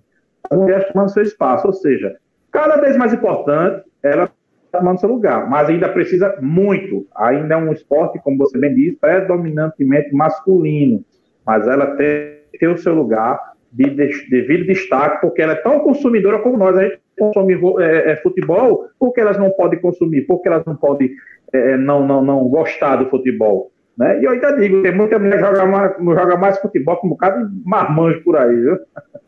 as 0.49 0.57
mulheres 0.57 0.87
tomando 0.91 1.09
seu 1.09 1.23
espaço, 1.23 1.67
ou 1.67 1.73
seja, 1.73 2.15
cada 2.51 2.77
vez 2.77 2.97
mais 2.97 3.13
importante, 3.13 3.83
ela 4.03 4.29
tomando 4.71 4.99
seu 4.99 5.09
lugar, 5.09 5.49
mas 5.49 5.69
ainda 5.69 5.89
precisa 5.89 6.35
muito. 6.41 7.05
Ainda 7.15 7.55
é 7.55 7.57
um 7.57 7.71
esporte, 7.71 8.19
como 8.19 8.37
você 8.37 8.57
bem 8.57 8.73
disse, 8.73 8.97
predominantemente 8.97 10.13
masculino, 10.13 11.03
mas 11.45 11.67
ela 11.67 11.95
tem, 11.95 12.37
tem 12.59 12.69
o 12.69 12.77
seu 12.77 12.93
lugar 12.93 13.39
de, 13.71 13.89
de, 13.89 14.29
devido 14.29 14.67
destaque, 14.67 15.21
porque 15.21 15.41
ela 15.41 15.53
é 15.53 15.57
tão 15.57 15.79
consumidora 15.79 16.39
como 16.39 16.57
nós. 16.57 16.77
A 16.77 16.83
gente 16.83 16.99
consome 17.17 17.57
é, 17.81 18.11
é, 18.11 18.15
futebol, 18.17 18.87
porque 18.99 19.21
elas 19.21 19.37
não 19.37 19.49
podem 19.51 19.79
consumir, 19.79 20.21
porque 20.21 20.47
elas 20.47 20.65
não 20.65 20.75
podem 20.75 21.11
é, 21.53 21.71
é, 21.71 21.77
não, 21.77 22.05
não, 22.05 22.23
não 22.23 22.47
gostar 22.47 22.97
do 22.97 23.09
futebol. 23.09 23.71
Né? 23.97 24.21
E 24.21 24.25
eu 24.25 24.31
ainda 24.31 24.51
digo, 24.51 24.83
tem 24.83 24.93
muita 24.93 25.17
mulher 25.17 25.37
que 25.37 25.45
joga 25.45 25.65
mais, 25.65 25.95
joga 25.97 26.37
mais 26.37 26.59
futebol 26.59 26.97
que 26.97 27.07
um 27.07 27.11
bocado 27.11 27.47
de 27.49 27.61
marmanjo 27.65 28.23
por 28.23 28.37
aí, 28.37 28.55
viu? 28.55 28.77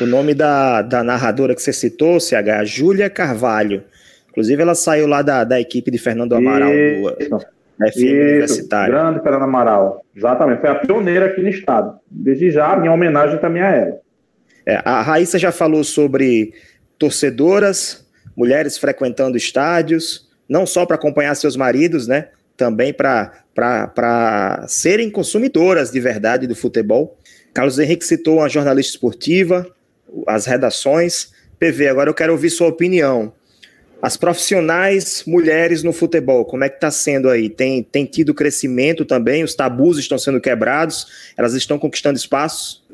O 0.00 0.06
nome 0.06 0.34
da, 0.34 0.82
da 0.82 1.02
narradora 1.02 1.54
que 1.54 1.62
você 1.62 1.72
citou, 1.72 2.20
CH, 2.20 2.32
é 2.32 2.64
Júlia 2.64 3.10
Carvalho. 3.10 3.84
Inclusive, 4.30 4.62
ela 4.62 4.74
saiu 4.74 5.06
lá 5.06 5.22
da, 5.22 5.44
da 5.44 5.60
equipe 5.60 5.90
de 5.90 5.98
Fernando 5.98 6.34
Amaral, 6.34 6.72
Isso. 6.72 7.28
do 7.28 7.38
FM 7.92 7.96
Universitário. 7.96 8.92
Grande 8.92 9.22
Fernando 9.22 9.42
Amaral. 9.42 10.04
Exatamente, 10.14 10.60
foi 10.60 10.70
a 10.70 10.74
pioneira 10.76 11.26
aqui 11.26 11.40
no 11.40 11.48
estado. 11.48 11.98
Desde 12.10 12.50
já, 12.50 12.76
minha 12.76 12.92
homenagem 12.92 13.38
também 13.38 13.62
a 13.62 13.70
ela. 13.70 14.00
É, 14.66 14.80
a 14.84 15.00
Raíssa 15.02 15.38
já 15.38 15.50
falou 15.50 15.82
sobre 15.82 16.52
torcedoras, 16.98 18.06
mulheres 18.36 18.76
frequentando 18.76 19.36
estádios, 19.36 20.28
não 20.48 20.66
só 20.66 20.84
para 20.84 20.96
acompanhar 20.96 21.34
seus 21.34 21.56
maridos, 21.56 22.06
né? 22.06 22.28
Também 22.58 22.92
para 22.92 24.64
serem 24.66 25.08
consumidoras 25.08 25.90
de 25.90 26.00
verdade 26.00 26.46
do 26.46 26.54
futebol. 26.54 27.16
Carlos 27.54 27.78
Henrique 27.78 28.04
citou 28.04 28.38
uma 28.38 28.48
jornalista 28.48 28.92
esportiva, 28.92 29.66
as 30.26 30.44
redações. 30.44 31.32
PV, 31.58 31.88
agora 31.88 32.10
eu 32.10 32.14
quero 32.14 32.32
ouvir 32.32 32.50
sua 32.50 32.68
opinião. 32.68 33.32
As 34.02 34.16
profissionais 34.16 35.24
mulheres 35.26 35.82
no 35.82 35.92
futebol, 35.92 36.44
como 36.44 36.62
é 36.64 36.68
que 36.68 36.76
está 36.76 36.90
sendo 36.90 37.28
aí? 37.28 37.48
Tem, 37.48 37.82
tem 37.82 38.04
tido 38.04 38.34
crescimento 38.34 39.04
também? 39.04 39.42
Os 39.42 39.54
tabus 39.54 39.98
estão 39.98 40.18
sendo 40.18 40.40
quebrados? 40.40 41.32
Elas 41.36 41.54
estão 41.54 41.78
conquistando 41.78 42.16
espaços? 42.16 42.84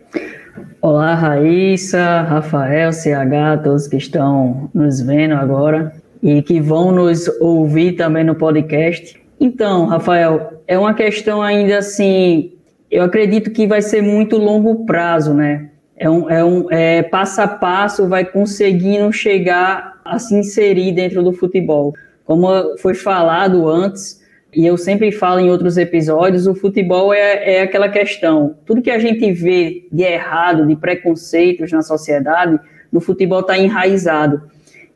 Olá, 0.80 1.14
Raíssa, 1.14 2.22
Rafael, 2.22 2.92
CH, 2.92 3.62
todos 3.64 3.88
que 3.88 3.96
estão 3.96 4.70
nos 4.74 5.00
vendo 5.00 5.34
agora 5.34 5.92
e 6.22 6.40
que 6.42 6.60
vão 6.60 6.92
nos 6.92 7.28
ouvir 7.40 7.92
também 7.92 8.24
no 8.24 8.34
podcast. 8.34 9.23
Então, 9.38 9.86
Rafael, 9.86 10.62
é 10.66 10.78
uma 10.78 10.94
questão 10.94 11.42
ainda 11.42 11.78
assim, 11.78 12.52
eu 12.90 13.02
acredito 13.02 13.50
que 13.50 13.66
vai 13.66 13.82
ser 13.82 14.02
muito 14.02 14.36
longo 14.36 14.86
prazo, 14.86 15.34
né? 15.34 15.70
É 15.96 16.10
um, 16.10 16.28
é 16.30 16.44
um 16.44 16.70
é, 16.70 17.02
passo 17.02 17.40
a 17.40 17.46
passo, 17.46 18.08
vai 18.08 18.24
conseguindo 18.24 19.12
chegar 19.12 20.00
a 20.04 20.18
se 20.18 20.34
inserir 20.34 20.92
dentro 20.92 21.22
do 21.22 21.32
futebol. 21.32 21.94
Como 22.24 22.46
foi 22.78 22.94
falado 22.94 23.68
antes, 23.68 24.22
e 24.54 24.66
eu 24.66 24.76
sempre 24.76 25.10
falo 25.10 25.40
em 25.40 25.50
outros 25.50 25.76
episódios, 25.76 26.46
o 26.46 26.54
futebol 26.54 27.12
é, 27.12 27.56
é 27.56 27.62
aquela 27.62 27.88
questão. 27.88 28.56
Tudo 28.64 28.82
que 28.82 28.90
a 28.90 28.98
gente 28.98 29.32
vê 29.32 29.86
de 29.90 30.02
errado, 30.02 30.66
de 30.66 30.76
preconceitos 30.76 31.72
na 31.72 31.82
sociedade, 31.82 32.58
no 32.90 33.00
futebol 33.00 33.40
está 33.40 33.58
enraizado. 33.58 34.42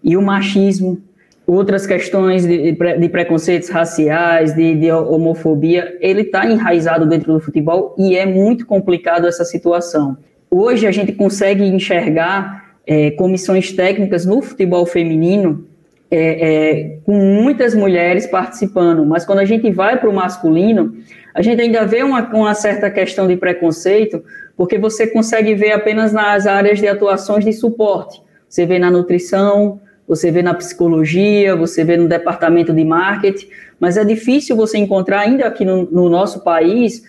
E 0.02 0.16
o 0.16 0.23
machismo, 0.23 1.02
outras 1.49 1.87
questões 1.87 2.47
de, 2.47 2.73
de 2.73 3.09
preconceitos 3.09 3.71
raciais, 3.71 4.55
de, 4.55 4.75
de 4.75 4.93
homofobia, 4.93 5.97
ele 5.99 6.21
está 6.21 6.45
enraizado 6.47 7.07
dentro 7.07 7.33
do 7.33 7.40
futebol 7.40 7.95
e 7.99 8.14
é 8.14 8.26
muito 8.26 8.67
complicado 8.67 9.26
essa 9.26 9.47
situação. 9.47 10.19
Hoje 10.50 10.87
a 10.87 10.90
gente 10.90 11.12
consegue 11.12 11.64
enxergar 11.64 12.76
é, 12.87 13.12
comissões 13.12 13.73
técnicas 13.73 14.26
no 14.26 14.43
futebol 14.43 14.85
feminino 14.85 15.67
é, 16.11 16.19
é, 16.21 16.99
com 17.05 17.14
muitas 17.14 17.75
mulheres 17.75 18.26
participando, 18.26 19.07
mas 19.07 19.25
quando 19.25 19.38
a 19.38 19.45
gente 19.47 19.71
vai 19.71 19.99
para 19.99 20.09
o 20.09 20.12
masculino, 20.12 20.97
a 21.35 21.40
gente 21.40 21.62
ainda 21.62 21.87
vê 21.87 22.02
uma, 22.02 22.28
uma, 22.35 22.55
certa 22.55 22.90
questão 22.90 23.26
de 23.26 23.37
preconceito, 23.37 24.23
porque 24.55 24.76
você 24.76 25.07
consegue 25.07 25.55
ver 25.55 25.73
apenas 25.73 26.12
nas 26.12 26.47
áreas 26.47 26.78
de 26.78 26.87
atuações 26.87 27.45
de 27.45 27.55
suporte. 27.55 28.21
Você 28.49 28.67
vê 28.67 28.78
na 28.78 28.90
nutrição, 28.90 29.81
você 30.09 30.31
vê 30.31 30.43
na 30.43 30.55
psicologia, 30.55 31.55
você 31.55 31.85
vê 31.85 31.99
no 31.99 32.09
departamento 32.09 32.73
de 32.73 32.83
marketing, 32.83 33.49
mas 33.79 33.99
é 33.99 34.05
difícil 34.05 34.57
você 34.57 34.79
encontrar, 34.79 35.21
ainda 35.21 35.47
aqui 35.47 35.65
no, 35.65 35.85
no 35.85 36.09
nosso 36.09 36.43
país, 36.43 37.03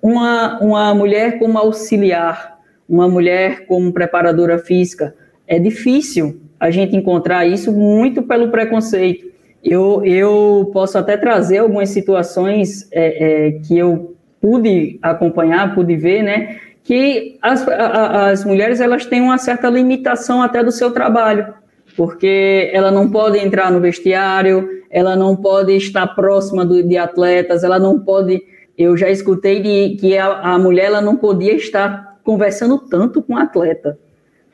uma, 0.00 0.58
uma 0.60 0.94
mulher 0.94 1.38
como 1.38 1.58
auxiliar, 1.58 2.58
uma 2.88 3.06
mulher 3.06 3.66
como 3.66 3.92
preparadora 3.92 4.58
física. 4.58 5.14
É 5.46 5.58
difícil 5.58 6.40
a 6.58 6.70
gente 6.70 6.96
encontrar 6.96 7.46
isso 7.46 7.70
muito 7.70 8.22
pelo 8.22 8.50
preconceito. 8.50 9.26
Eu, 9.62 10.04
eu 10.04 10.70
posso 10.72 10.96
até 10.96 11.16
trazer 11.16 11.58
algumas 11.58 11.90
situações 11.90 12.88
é, 12.92 13.48
é, 13.48 13.52
que 13.60 13.76
eu 13.76 14.16
pude 14.40 14.98
acompanhar, 15.02 15.74
pude 15.74 15.96
ver, 15.96 16.22
né? 16.22 16.56
Que 16.84 17.36
as, 17.42 17.66
a, 17.66 18.30
as 18.30 18.44
mulheres 18.44 18.80
elas 18.80 19.04
têm 19.04 19.20
uma 19.20 19.38
certa 19.38 19.68
limitação 19.68 20.40
até 20.40 20.62
do 20.62 20.70
seu 20.70 20.92
trabalho, 20.92 21.52
porque 21.96 22.70
ela 22.72 22.90
não 22.90 23.10
pode 23.10 23.38
entrar 23.38 23.72
no 23.72 23.80
vestiário, 23.80 24.68
ela 24.90 25.16
não 25.16 25.34
pode 25.34 25.74
estar 25.76 26.06
próxima 26.08 26.64
do, 26.64 26.82
de 26.82 26.96
atletas, 26.96 27.64
ela 27.64 27.78
não 27.78 27.98
pode. 27.98 28.42
Eu 28.76 28.96
já 28.96 29.08
escutei 29.08 29.62
de, 29.62 29.96
que 29.96 30.16
a, 30.18 30.40
a 30.40 30.58
mulher 30.58 30.86
ela 30.86 31.00
não 31.00 31.16
podia 31.16 31.54
estar 31.54 32.18
conversando 32.22 32.78
tanto 32.78 33.22
com 33.22 33.34
o 33.34 33.38
atleta. 33.38 33.98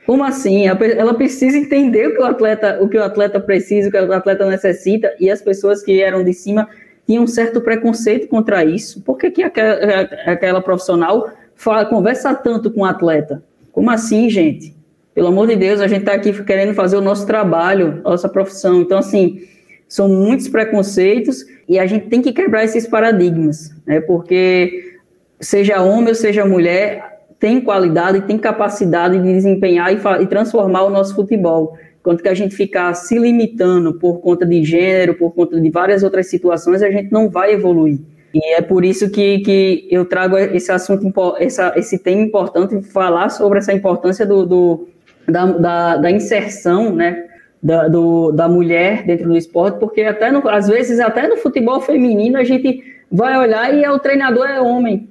Como 0.05 0.23
assim? 0.23 0.67
Ela 0.67 1.13
precisa 1.13 1.57
entender 1.57 2.07
o 2.07 2.15
que 2.15 2.21
o 2.21 2.25
atleta, 2.25 2.79
o 2.81 2.89
que 2.89 2.97
o 2.97 3.03
atleta 3.03 3.39
precisa, 3.39 3.87
o 3.87 3.91
que 3.91 3.97
o 3.97 4.13
atleta 4.13 4.45
necessita, 4.49 5.13
e 5.19 5.29
as 5.29 5.41
pessoas 5.41 5.81
que 5.81 6.01
eram 6.01 6.23
de 6.23 6.33
cima 6.33 6.67
tinham 7.05 7.23
um 7.23 7.27
certo 7.27 7.61
preconceito 7.61 8.27
contra 8.27 8.63
isso. 8.63 9.01
Por 9.01 9.17
que, 9.17 9.31
que 9.31 9.43
aquela, 9.43 10.01
aquela 10.25 10.61
profissional 10.61 11.29
fala, 11.55 11.85
conversa 11.85 12.33
tanto 12.33 12.71
com 12.71 12.81
o 12.81 12.85
atleta? 12.85 13.43
Como 13.71 13.89
assim, 13.89 14.29
gente? 14.29 14.75
Pelo 15.13 15.27
amor 15.27 15.47
de 15.47 15.55
Deus, 15.55 15.79
a 15.79 15.87
gente 15.87 16.01
está 16.01 16.13
aqui 16.13 16.31
querendo 16.43 16.73
fazer 16.73 16.97
o 16.97 17.01
nosso 17.01 17.25
trabalho, 17.27 18.01
nossa 18.03 18.27
profissão. 18.27 18.81
Então, 18.81 18.97
assim, 18.97 19.41
são 19.87 20.09
muitos 20.09 20.47
preconceitos 20.47 21.45
e 21.69 21.77
a 21.77 21.85
gente 21.85 22.07
tem 22.07 22.21
que 22.21 22.33
quebrar 22.33 22.63
esses 22.63 22.87
paradigmas, 22.87 23.71
né? 23.85 24.01
Porque 24.01 24.97
seja 25.39 25.81
homem 25.81 26.09
ou 26.09 26.15
seja 26.15 26.45
mulher, 26.45 27.19
tem 27.39 27.61
qualidade, 27.61 28.21
tem 28.21 28.37
capacidade 28.37 29.19
de 29.19 29.33
desempenhar 29.33 29.93
e, 29.93 29.99
e 30.23 30.25
transformar 30.25 30.83
o 30.83 30.89
nosso 30.89 31.13
futebol. 31.13 31.77
Enquanto 31.99 32.23
que 32.23 32.29
a 32.29 32.33
gente 32.33 32.55
ficar 32.55 32.93
se 32.95 33.17
limitando 33.19 33.93
por 33.93 34.19
conta 34.19 34.45
de 34.45 34.63
gênero, 34.63 35.13
por 35.13 35.31
conta 35.31 35.59
de 35.61 35.69
várias 35.69 36.03
outras 36.03 36.27
situações, 36.27 36.81
a 36.81 36.89
gente 36.89 37.11
não 37.11 37.29
vai 37.29 37.53
evoluir. 37.53 37.99
E 38.33 38.55
é 38.55 38.61
por 38.61 38.83
isso 38.83 39.11
que, 39.11 39.39
que 39.39 39.87
eu 39.91 40.05
trago 40.05 40.37
esse 40.37 40.71
assunto, 40.71 41.13
essa, 41.37 41.71
esse 41.75 41.99
tema 41.99 42.21
importante, 42.21 42.81
falar 42.81 43.29
sobre 43.29 43.59
essa 43.59 43.71
importância 43.71 44.25
do, 44.25 44.45
do 44.45 44.87
da, 45.27 45.45
da, 45.45 45.97
da, 45.97 46.11
inserção, 46.11 46.95
né, 46.95 47.25
da, 47.61 47.87
do, 47.87 48.31
da 48.31 48.47
mulher 48.47 49.05
dentro 49.05 49.29
do 49.29 49.37
esporte, 49.37 49.79
porque 49.79 50.01
até 50.01 50.31
no, 50.31 50.47
às 50.49 50.67
vezes 50.67 50.99
até 50.99 51.27
no 51.27 51.37
futebol 51.37 51.79
feminino 51.81 52.37
a 52.37 52.43
gente 52.43 52.83
vai 53.11 53.37
olhar 53.37 53.73
e 53.73 53.83
é, 53.83 53.91
o 53.91 53.99
treinador 53.99 54.47
é 54.47 54.59
homem, 54.59 55.07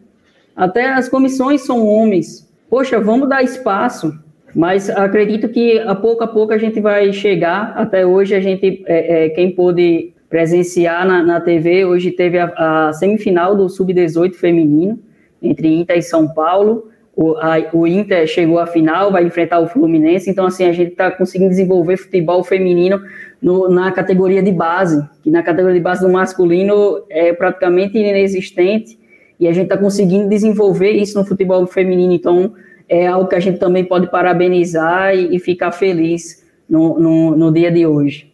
até 0.54 0.92
as 0.92 1.08
comissões 1.08 1.62
são 1.62 1.86
homens. 1.86 2.48
Poxa, 2.68 3.00
vamos 3.00 3.28
dar 3.28 3.42
espaço. 3.42 4.12
Mas 4.54 4.90
acredito 4.90 5.48
que 5.48 5.78
a 5.80 5.94
pouco 5.94 6.22
a 6.24 6.26
pouco 6.26 6.52
a 6.52 6.58
gente 6.58 6.80
vai 6.80 7.12
chegar. 7.12 7.72
Até 7.76 8.04
hoje 8.04 8.34
a 8.34 8.40
gente, 8.40 8.84
é, 8.86 9.26
é, 9.26 9.28
quem 9.30 9.50
pôde 9.50 10.12
presenciar 10.28 11.06
na, 11.06 11.22
na 11.22 11.40
TV, 11.40 11.84
hoje 11.84 12.10
teve 12.10 12.38
a, 12.38 12.52
a 12.88 12.92
semifinal 12.92 13.54
do 13.54 13.68
Sub-18 13.68 14.34
feminino, 14.34 14.98
entre 15.42 15.68
Inter 15.68 15.98
e 15.98 16.02
São 16.02 16.28
Paulo. 16.28 16.90
O, 17.14 17.36
a, 17.36 17.58
o, 17.74 17.86
Inter 17.86 18.26
chegou 18.26 18.58
à 18.58 18.66
final, 18.66 19.12
vai 19.12 19.24
enfrentar 19.24 19.60
o 19.60 19.66
Fluminense, 19.66 20.30
então 20.30 20.46
assim, 20.46 20.64
a 20.64 20.72
gente 20.72 20.92
está 20.92 21.10
conseguindo 21.10 21.50
desenvolver 21.50 21.98
futebol 21.98 22.42
feminino 22.42 23.02
no, 23.40 23.68
na 23.68 23.92
categoria 23.92 24.42
de 24.42 24.50
base, 24.50 25.06
que 25.22 25.30
na 25.30 25.42
categoria 25.42 25.76
de 25.76 25.82
base 25.82 26.00
do 26.00 26.10
masculino 26.10 27.04
é 27.10 27.32
praticamente 27.34 27.98
inexistente, 27.98 28.98
e 29.38 29.46
a 29.46 29.52
gente 29.52 29.64
está 29.64 29.76
conseguindo 29.76 30.28
desenvolver 30.28 30.92
isso 30.92 31.18
no 31.18 31.24
futebol 31.24 31.66
feminino. 31.66 32.12
Então, 32.12 32.54
é 32.88 33.06
algo 33.06 33.28
que 33.28 33.34
a 33.34 33.40
gente 33.40 33.58
também 33.58 33.84
pode 33.84 34.10
parabenizar 34.10 35.14
e, 35.14 35.36
e 35.36 35.38
ficar 35.38 35.72
feliz 35.72 36.42
no, 36.68 36.98
no, 36.98 37.36
no 37.36 37.52
dia 37.52 37.70
de 37.70 37.84
hoje. 37.86 38.31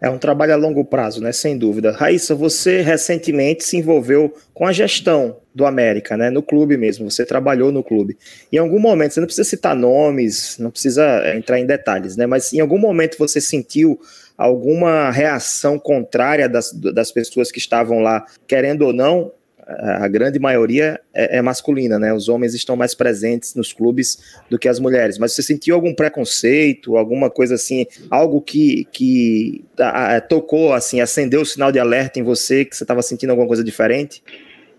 É 0.00 0.08
um 0.08 0.18
trabalho 0.18 0.52
a 0.52 0.56
longo 0.56 0.84
prazo, 0.84 1.20
né? 1.20 1.32
Sem 1.32 1.58
dúvida. 1.58 1.90
Raíssa, 1.90 2.34
você 2.34 2.82
recentemente 2.82 3.64
se 3.64 3.76
envolveu 3.76 4.32
com 4.54 4.64
a 4.64 4.72
gestão 4.72 5.38
do 5.52 5.66
América, 5.66 6.16
né? 6.16 6.30
No 6.30 6.40
clube 6.40 6.76
mesmo. 6.76 7.10
Você 7.10 7.26
trabalhou 7.26 7.72
no 7.72 7.82
clube. 7.82 8.16
Em 8.52 8.58
algum 8.58 8.78
momento, 8.78 9.14
você 9.14 9.20
não 9.20 9.26
precisa 9.26 9.48
citar 9.48 9.74
nomes, 9.74 10.56
não 10.58 10.70
precisa 10.70 11.04
é, 11.24 11.36
entrar 11.36 11.58
em 11.58 11.66
detalhes, 11.66 12.16
né? 12.16 12.26
Mas 12.26 12.52
em 12.52 12.60
algum 12.60 12.78
momento 12.78 13.18
você 13.18 13.40
sentiu 13.40 13.98
alguma 14.36 15.10
reação 15.10 15.80
contrária 15.80 16.48
das, 16.48 16.72
das 16.72 17.10
pessoas 17.10 17.50
que 17.50 17.58
estavam 17.58 17.98
lá, 17.98 18.24
querendo 18.46 18.82
ou 18.82 18.92
não, 18.92 19.32
a 19.68 20.08
grande 20.08 20.38
maioria 20.38 20.98
é, 21.12 21.36
é, 21.36 21.42
masculina, 21.42 21.98
né? 21.98 22.12
Os 22.14 22.28
homens 22.28 22.54
estão 22.54 22.74
mais 22.74 22.94
presentes 22.94 23.54
nos 23.54 23.70
clubes 23.70 24.40
do 24.48 24.58
que 24.58 24.66
as 24.66 24.80
mulheres. 24.80 25.18
Mas 25.18 25.34
você 25.34 25.42
sentiu 25.42 25.74
algum 25.74 25.94
preconceito, 25.94 26.96
alguma 26.96 27.28
coisa 27.28 27.54
assim, 27.56 27.86
algo 28.10 28.40
que, 28.40 28.86
que 28.90 29.62
a, 29.78 30.16
a, 30.16 30.20
tocou, 30.22 30.72
assim, 30.72 31.02
acendeu 31.02 31.42
o 31.42 31.46
sinal 31.46 31.70
de 31.70 31.78
alerta 31.78 32.18
em 32.18 32.22
você, 32.22 32.64
que 32.64 32.74
você 32.74 32.82
estava 32.82 33.02
sentindo 33.02 33.30
alguma 33.30 33.46
coisa 33.46 33.62
diferente? 33.62 34.22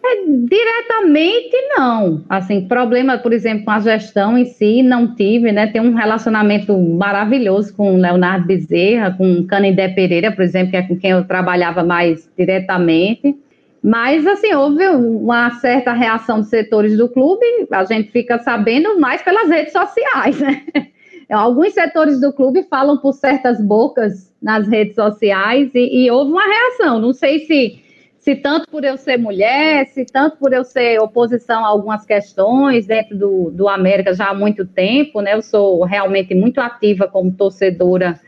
É, 0.03 0.25
diretamente 0.25 1.55
não. 1.77 2.23
Assim, 2.27 2.67
problema, 2.67 3.19
por 3.19 3.31
exemplo, 3.31 3.65
com 3.65 3.71
a 3.71 3.79
gestão 3.79 4.35
em 4.35 4.45
si, 4.45 4.81
não 4.81 5.13
tive, 5.13 5.51
né? 5.51 5.67
Tem 5.67 5.81
um 5.81 5.93
relacionamento 5.93 6.75
maravilhoso 6.75 7.75
com 7.75 7.93
o 7.93 7.97
Leonardo 7.97 8.47
Bezerra, 8.47 9.13
com 9.15 9.41
o 9.41 9.45
Canindé 9.45 9.89
Pereira, 9.89 10.31
por 10.31 10.41
exemplo, 10.41 10.71
que 10.71 10.77
é 10.77 10.81
com 10.81 10.97
quem 10.97 11.11
eu 11.11 11.25
trabalhava 11.25 11.83
mais 11.83 12.27
diretamente. 12.35 13.37
Mas, 13.81 14.27
assim, 14.27 14.53
houve 14.53 14.85
uma 14.87 15.51
certa 15.59 15.93
reação 15.93 16.39
dos 16.39 16.49
setores 16.49 16.97
do 16.97 17.07
clube, 17.07 17.45
a 17.71 17.85
gente 17.85 18.11
fica 18.11 18.37
sabendo 18.39 18.99
mais 18.99 19.21
pelas 19.21 19.47
redes 19.49 19.71
sociais, 19.71 20.39
né? 20.39 20.63
Alguns 21.29 21.73
setores 21.73 22.19
do 22.19 22.33
clube 22.33 22.63
falam 22.63 22.97
por 22.97 23.13
certas 23.13 23.61
bocas 23.61 24.33
nas 24.41 24.67
redes 24.67 24.95
sociais 24.95 25.69
e, 25.75 26.05
e 26.05 26.11
houve 26.11 26.31
uma 26.31 26.43
reação. 26.43 26.99
Não 26.99 27.13
sei 27.13 27.39
se 27.45 27.83
se 28.19 28.35
tanto 28.35 28.69
por 28.69 28.83
eu 28.83 28.97
ser 28.97 29.17
mulher, 29.17 29.87
se 29.87 30.05
tanto 30.05 30.37
por 30.37 30.51
eu 30.51 30.63
ser 30.65 30.99
oposição 30.99 31.63
a 31.63 31.69
algumas 31.69 32.05
questões 32.05 32.85
dentro 32.85 33.17
do, 33.17 33.49
do 33.49 33.67
América 33.69 34.13
já 34.13 34.29
há 34.29 34.33
muito 34.33 34.65
tempo, 34.65 35.21
né? 35.21 35.33
Eu 35.33 35.41
sou 35.41 35.83
realmente 35.85 36.35
muito 36.35 36.59
ativa 36.59 37.07
como 37.07 37.31
torcedora 37.31 38.19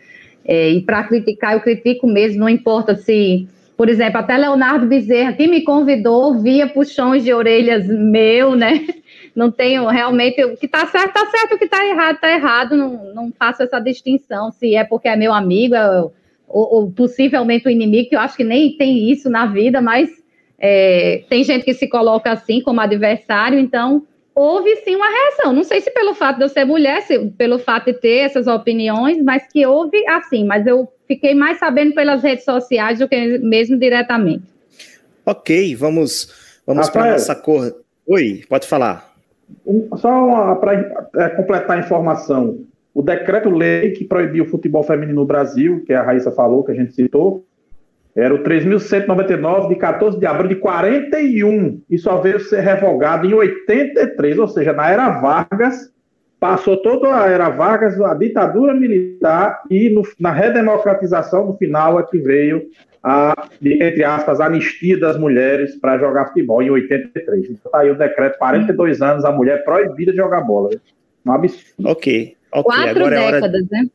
é, 0.46 0.70
e 0.70 0.82
para 0.82 1.04
criticar, 1.04 1.54
eu 1.54 1.60
critico 1.60 2.08
mesmo, 2.08 2.40
não 2.40 2.50
importa 2.50 2.96
se, 2.96 3.48
por 3.82 3.90
exemplo, 3.90 4.20
até 4.20 4.38
Leonardo 4.38 4.86
Bezerra, 4.86 5.34
que 5.34 5.48
me 5.48 5.64
convidou, 5.64 6.40
via 6.40 6.68
puxões 6.68 7.24
de 7.24 7.34
orelhas 7.34 7.88
meu, 7.88 8.56
né? 8.56 8.86
Não 9.36 9.50
tenho 9.50 9.88
realmente, 9.88 10.46
o 10.46 10.56
que 10.56 10.68
está 10.68 10.86
certo, 10.86 11.08
está 11.08 11.26
certo, 11.26 11.56
o 11.56 11.58
que 11.58 11.66
está 11.66 11.84
errado, 11.84 12.14
está 12.14 12.32
errado, 12.32 12.78
não, 12.78 13.12
não 13.16 13.32
faço 13.32 13.64
essa 13.64 13.80
distinção, 13.80 14.52
se 14.52 14.76
é 14.76 14.84
porque 14.84 15.08
é 15.08 15.16
meu 15.16 15.34
amigo, 15.34 15.74
é, 15.74 16.00
ou, 16.00 16.14
ou, 16.48 16.92
possivelmente 16.92 17.68
o 17.68 17.72
inimigo, 17.72 18.10
que 18.10 18.16
eu 18.16 18.20
acho 18.20 18.38
que 18.38 18.44
nem 18.44 18.78
tem 18.78 19.10
isso 19.10 19.32
na 19.32 19.48
vida, 19.48 19.82
mas 19.82 20.12
é, 20.60 21.24
tem 21.28 21.44
gente 21.44 21.66
que 21.66 21.74
se 21.74 21.88
coloca 21.88 22.32
assim 22.32 22.62
como 22.62 22.82
adversário, 22.82 23.58
então 23.58 24.06
houve 24.36 24.76
sim 24.78 24.96
uma 24.96 25.10
reação. 25.10 25.54
Não 25.54 25.64
sei 25.64 25.82
se 25.82 25.92
pelo 25.92 26.14
fato 26.14 26.38
de 26.38 26.44
eu 26.44 26.50
ser 26.50 26.66
mulher, 26.66 27.02
se 27.02 27.20
pelo 27.38 27.60
fato 27.60 27.86
de 27.86 27.94
ter 27.94 28.20
essas 28.20 28.48
opiniões, 28.48 29.22
mas 29.24 29.48
que 29.48 29.66
houve 29.66 30.06
assim. 30.08 30.46
Mas 30.46 30.66
eu 30.66 30.88
fiquei 31.08 31.34
mais 31.34 31.60
sabendo 31.60 31.94
pelas 31.94 32.24
redes 32.24 32.46
sociais 32.46 33.00
do 33.00 33.08
que 33.08 33.38
mesmo 33.40 33.78
diretamente. 33.78 34.44
Ok, 35.26 35.76
vamos, 35.76 36.62
vamos 36.66 36.90
para 36.90 37.04
a 37.04 37.12
nossa 37.14 37.36
cor. 37.36 37.76
Oi, 38.08 38.44
pode 38.50 38.68
falar. 38.68 39.14
Só 39.98 40.56
para 40.56 41.08
é, 41.16 41.30
completar 41.30 41.78
a 41.78 41.80
informação. 41.80 42.60
O 42.94 43.02
decreto-lei 43.02 43.92
que 43.92 44.04
proibiu 44.04 44.44
o 44.44 44.48
futebol 44.48 44.84
feminino 44.84 45.22
no 45.22 45.26
Brasil, 45.26 45.84
que 45.86 45.94
a 45.94 46.02
Raíssa 46.02 46.32
falou, 46.32 46.64
que 46.64 46.72
a 46.72 46.76
gente 46.76 46.94
citou, 46.94 47.46
era 48.16 48.34
o 48.34 48.44
3.199 48.44 49.70
de 49.70 49.76
14 49.76 50.20
de 50.20 50.26
abril 50.26 50.50
de 50.50 50.56
41 50.56 51.82
e 51.90 51.98
só 51.98 52.18
veio 52.18 52.40
ser 52.40 52.62
revogado 52.62 53.26
em 53.26 53.34
83, 53.34 54.38
ou 54.38 54.48
seja, 54.48 54.74
na 54.74 54.90
era 54.90 55.10
Vargas, 55.22 55.92
passou 56.40 56.78
toda 56.82 57.16
a 57.16 57.30
era 57.30 57.50
Vargas, 57.50 58.00
a 58.02 58.14
ditadura 58.14 58.74
militar 58.74 59.62
e 59.70 59.90
no, 59.90 60.02
na 60.20 60.32
redemocratização, 60.32 61.46
no 61.46 61.58
final, 61.58 62.00
é 62.00 62.04
que 62.04 62.18
veio 62.18 62.68
a, 63.04 63.48
entre 63.64 64.04
aspas, 64.04 64.42
a 64.42 64.46
anistia 64.46 65.00
das 65.00 65.18
mulheres 65.18 65.76
para 65.76 65.98
jogar 65.98 66.28
futebol 66.28 66.62
em 66.62 66.70
83. 66.70 67.50
Então 67.50 67.72
tá 67.72 67.80
aí 67.80 67.92
o 67.92 67.98
decreto, 67.98 68.38
42 68.38 69.02
anos, 69.02 69.24
a 69.24 69.32
mulher 69.32 69.64
proibida 69.64 70.12
de 70.12 70.18
jogar 70.18 70.42
bola. 70.42 70.70
Um 71.26 71.32
absurdo. 71.32 71.90
Ok, 71.90 72.36
ok. 72.52 72.64
Quatro 72.64 73.06
Agora 73.06 73.16
décadas, 73.16 73.54
é 73.54 73.58
hora... 73.58 73.68
né? 73.72 73.90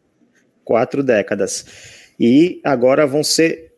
Quatro 0.64 1.02
décadas. 1.02 1.95
E 2.18 2.61
agora 2.64 3.06
vão 3.06 3.23
ser 3.23 3.73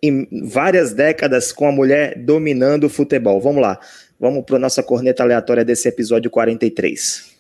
várias 0.45 0.93
décadas 0.93 1.53
com 1.53 1.67
a 1.67 1.73
mulher 1.73 2.17
dominando 2.19 2.85
o 2.85 2.89
futebol. 2.89 3.41
Vamos 3.41 3.63
lá. 3.63 3.79
Vamos 4.19 4.45
para 4.45 4.57
a 4.57 4.61
nossa 4.61 4.83
corneta 4.83 5.23
aleatória 5.23 5.65
desse 5.65 5.89
episódio 5.89 6.31
43. 6.31 7.37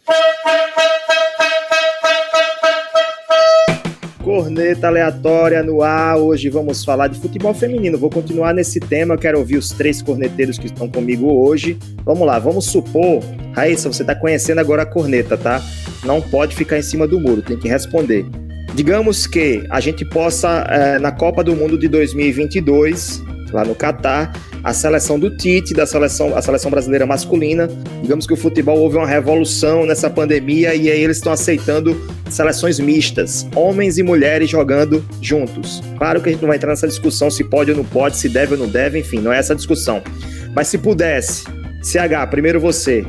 Corneta 4.22 4.88
aleatória 4.88 5.62
no 5.62 5.82
ar. 5.82 6.18
Hoje 6.18 6.50
vamos 6.50 6.84
falar 6.84 7.08
de 7.08 7.18
futebol 7.18 7.54
feminino. 7.54 7.96
Vou 7.96 8.10
continuar 8.10 8.52
nesse 8.52 8.78
tema. 8.78 9.14
Eu 9.14 9.18
quero 9.18 9.38
ouvir 9.38 9.56
os 9.56 9.70
três 9.70 10.02
corneteiros 10.02 10.58
que 10.58 10.66
estão 10.66 10.88
comigo 10.88 11.32
hoje. 11.32 11.78
Vamos 12.04 12.26
lá, 12.26 12.38
vamos 12.38 12.66
supor. 12.66 13.22
Raíssa, 13.54 13.90
você 13.90 14.02
está 14.02 14.14
conhecendo 14.14 14.58
agora 14.58 14.82
a 14.82 14.86
corneta, 14.86 15.36
tá? 15.36 15.62
Não 16.04 16.20
pode 16.20 16.54
ficar 16.54 16.78
em 16.78 16.82
cima 16.82 17.08
do 17.08 17.18
muro, 17.18 17.42
tem 17.42 17.58
que 17.58 17.68
responder. 17.68 18.26
Digamos 18.78 19.26
que 19.26 19.64
a 19.70 19.80
gente 19.80 20.04
possa, 20.04 20.64
é, 20.70 21.00
na 21.00 21.10
Copa 21.10 21.42
do 21.42 21.56
Mundo 21.56 21.76
de 21.76 21.88
2022, 21.88 23.24
lá 23.52 23.64
no 23.64 23.74
Catar, 23.74 24.32
a 24.62 24.72
seleção 24.72 25.18
do 25.18 25.36
Tite, 25.36 25.74
da 25.74 25.84
seleção, 25.84 26.36
a 26.36 26.40
seleção 26.40 26.70
brasileira 26.70 27.04
masculina, 27.04 27.68
digamos 28.00 28.24
que 28.24 28.32
o 28.32 28.36
futebol 28.36 28.78
houve 28.78 28.96
uma 28.96 29.04
revolução 29.04 29.84
nessa 29.84 30.08
pandemia 30.08 30.76
e 30.76 30.88
aí 30.88 31.00
eles 31.00 31.16
estão 31.16 31.32
aceitando 31.32 32.00
seleções 32.30 32.78
mistas, 32.78 33.48
homens 33.56 33.98
e 33.98 34.04
mulheres 34.04 34.48
jogando 34.48 35.04
juntos. 35.20 35.82
Claro 35.98 36.20
que 36.20 36.28
a 36.28 36.32
gente 36.32 36.42
não 36.42 36.48
vai 36.48 36.56
entrar 36.56 36.70
nessa 36.70 36.86
discussão 36.86 37.32
se 37.32 37.42
pode 37.42 37.72
ou 37.72 37.76
não 37.76 37.84
pode, 37.84 38.16
se 38.16 38.28
deve 38.28 38.54
ou 38.54 38.60
não 38.60 38.68
deve, 38.68 39.00
enfim, 39.00 39.18
não 39.18 39.32
é 39.32 39.38
essa 39.40 39.56
discussão. 39.56 40.00
Mas 40.54 40.68
se 40.68 40.78
pudesse, 40.78 41.42
CH, 41.82 42.30
primeiro 42.30 42.60
você, 42.60 43.04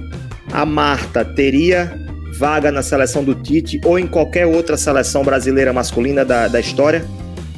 a 0.51 0.65
Marta 0.65 1.23
teria 1.23 2.08
vaga 2.39 2.71
na 2.71 2.81
seleção 2.81 3.21
do 3.21 3.35
Tite 3.35 3.81
ou 3.83 3.99
em 3.99 4.07
qualquer 4.07 4.45
outra 4.45 4.77
seleção 4.77 5.23
brasileira 5.23 5.73
masculina 5.73 6.23
da, 6.23 6.47
da 6.47 6.57
história? 6.57 7.03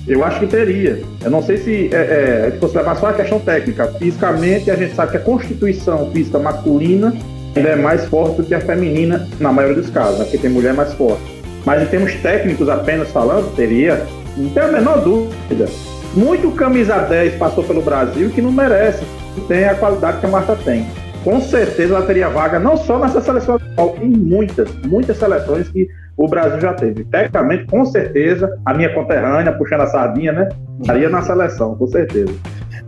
Eu 0.08 0.26
acho 0.26 0.40
que 0.40 0.48
teria. 0.48 1.00
Eu 1.24 1.30
não 1.30 1.44
sei 1.44 1.58
se 1.58 1.90
é, 1.94 2.50
é, 2.52 2.58
você 2.60 2.80
levar 2.80 2.96
só 2.96 3.08
a 3.08 3.14
questão 3.14 3.40
técnica. 3.40 3.94
Fisicamente, 4.00 4.72
a 4.72 4.76
gente 4.76 4.96
sabe 4.96 5.12
que 5.12 5.18
a 5.18 5.20
constituição 5.20 6.10
física 6.12 6.40
masculina 6.40 7.14
ainda 7.56 7.70
é 7.70 7.76
mais 7.76 8.06
forte 8.06 8.38
do 8.38 8.44
que 8.44 8.56
a 8.56 8.60
feminina, 8.60 9.28
na 9.40 9.54
maioria 9.54 9.80
dos 9.80 9.92
casos, 9.92 10.18
né? 10.18 10.26
porque 10.26 10.40
tem 10.40 10.50
mulher 10.50 10.74
mais 10.74 10.92
forte. 10.94 11.22
Mas 11.64 11.84
em 11.84 11.86
termos 11.86 12.16
técnicos, 12.16 12.68
apenas 12.68 13.12
falando, 13.12 13.56
teria, 13.56 14.04
não 14.36 14.50
tem 14.50 14.64
a 14.64 14.68
menor 14.68 15.04
dúvida. 15.04 15.68
Muito 16.16 16.50
camisa 16.52 16.98
10 16.98 17.36
passou 17.36 17.64
pelo 17.64 17.84
Brasil 17.84 18.32
que 18.32 18.42
não 18.42 18.52
merece, 18.52 19.04
tem 19.48 19.66
a 19.66 19.76
qualidade 19.76 20.20
que 20.20 20.26
a 20.26 20.30
Marta 20.30 20.58
tem 20.66 20.88
com 21.24 21.40
certeza 21.42 21.96
ela 21.96 22.06
teria 22.06 22.30
vaga 22.30 22.60
não 22.60 22.78
só 22.78 23.00
nessa 23.00 23.22
seleção 23.22 23.56
atual, 23.56 23.98
em 24.02 24.10
muitas, 24.10 24.70
muitas 24.86 25.18
seleções 25.18 25.70
que 25.70 25.88
o 26.18 26.28
Brasil 26.28 26.60
já 26.60 26.74
teve. 26.74 27.04
Tecnicamente, 27.06 27.66
com 27.66 27.86
certeza, 27.86 28.50
a 28.66 28.74
minha 28.74 28.94
conterrânea, 28.94 29.52
puxando 29.54 29.82
a 29.82 29.88
sardinha, 29.88 30.32
né? 30.32 30.50
Estaria 30.80 31.10
na 31.10 31.22
seleção, 31.22 31.76
com 31.76 31.88
certeza. 31.88 32.34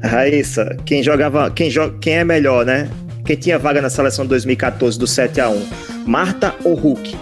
Raíssa, 0.04 0.76
quem 0.86 1.02
jogava, 1.02 1.50
quem, 1.50 1.69
quem 2.02 2.17
é 2.17 2.24
melhor, 2.24 2.65
né? 2.65 2.89
Quem 3.26 3.38
tinha 3.38 3.58
vaga 3.58 3.82
na 3.82 3.89
seleção 3.89 4.26
2014 4.26 5.00
do 5.00 5.08
7 5.08 5.39
a 5.39 5.50
1 5.50 5.65
Marta 6.06 6.54
ou 6.65 6.76
Hulk? 6.76 7.15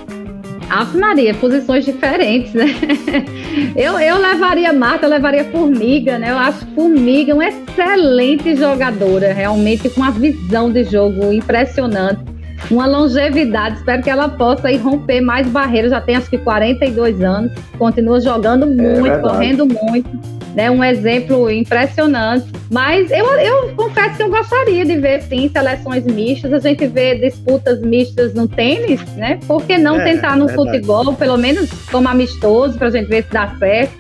Ave 0.72 0.98
Maria, 0.98 1.34
posições 1.34 1.84
diferentes, 1.84 2.54
né? 2.54 2.66
Eu, 3.76 4.00
eu 4.00 4.18
levaria 4.18 4.72
Marta, 4.72 5.06
eu 5.06 5.10
levaria 5.10 5.44
Formiga, 5.46 6.18
né? 6.18 6.32
Eu 6.32 6.38
acho 6.38 6.66
Formiga 6.68 7.34
uma 7.34 7.46
excelente 7.46 8.56
jogadora, 8.56 9.34
realmente 9.34 9.90
com 9.90 10.00
uma 10.02 10.12
visão 10.12 10.72
de 10.72 10.86
jogo 10.86 11.34
impressionante, 11.34 12.22
uma 12.70 12.86
longevidade. 12.86 13.78
Espero 13.78 14.02
que 14.02 14.10
ela 14.10 14.30
possa 14.30 14.72
ir 14.72 14.78
romper 14.78 15.20
mais 15.20 15.48
barreiras. 15.48 15.92
Já 15.92 16.00
tem 16.00 16.16
acho 16.16 16.30
que 16.30 16.38
42 16.38 17.22
anos, 17.22 17.52
continua 17.78 18.22
jogando 18.22 18.64
é 18.64 18.68
muito, 18.68 19.08
é 19.08 19.18
correndo 19.20 19.66
muito 19.66 20.41
né? 20.56 20.70
Um 20.70 20.84
exemplo 20.84 21.50
impressionante. 21.50 22.48
Mas 22.70 23.12
eu, 23.12 23.26
eu 23.40 23.76
confesso 23.76 24.18
que 24.18 24.24
eu 24.24 24.30
gostaria 24.30 24.86
de 24.86 24.98
ver, 24.98 25.22
sim, 25.24 25.50
seleções 25.50 26.06
mistas. 26.06 26.54
A 26.54 26.60
gente 26.60 26.88
vê 26.88 27.16
disputas 27.16 27.82
mistas 27.82 28.34
no 28.34 28.48
tênis, 28.48 29.02
né? 29.16 29.40
Por 29.48 29.64
que 29.64 29.78
não 29.78 30.00
é, 30.00 30.04
tentar 30.04 30.36
no 30.36 30.50
é 30.50 30.54
futebol, 30.54 31.14
pelo 31.14 31.38
menos 31.38 31.70
como 31.92 32.08
amistoso, 32.08 32.78
para 32.78 32.88
a 32.88 32.92
gente 32.92 33.08
ver 33.08 33.24
se 33.24 33.32
dá 33.32 33.56
certo? 33.58 33.94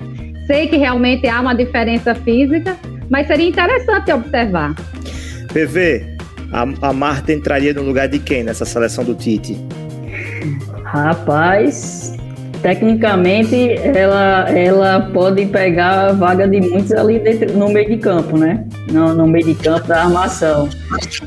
Sei 0.47 0.67
que 0.67 0.77
realmente 0.77 1.27
há 1.27 1.39
uma 1.39 1.53
diferença 1.53 2.15
física, 2.15 2.75
mas 3.09 3.27
seria 3.27 3.47
interessante 3.47 4.11
observar. 4.11 4.75
PV, 5.53 6.17
a, 6.51 6.89
a 6.89 6.93
Marta 6.93 7.31
entraria 7.31 7.73
no 7.73 7.81
lugar 7.81 8.07
de 8.07 8.19
quem 8.19 8.43
nessa 8.43 8.65
seleção 8.65 9.03
do 9.03 9.13
Tite? 9.13 9.57
Rapaz, 10.83 12.17
tecnicamente 12.61 13.73
ela, 13.95 14.49
ela 14.49 14.99
pode 15.13 15.45
pegar 15.47 16.09
a 16.09 16.11
vaga 16.13 16.47
de 16.47 16.61
muitos 16.61 16.91
ali 16.91 17.19
dentro, 17.19 17.57
no 17.57 17.69
meio 17.69 17.89
de 17.89 17.97
campo, 17.97 18.37
né? 18.37 18.63
No, 18.91 19.13
no 19.13 19.27
meio 19.27 19.45
de 19.45 19.55
campo 19.55 19.87
da 19.87 20.03
armação. 20.03 20.69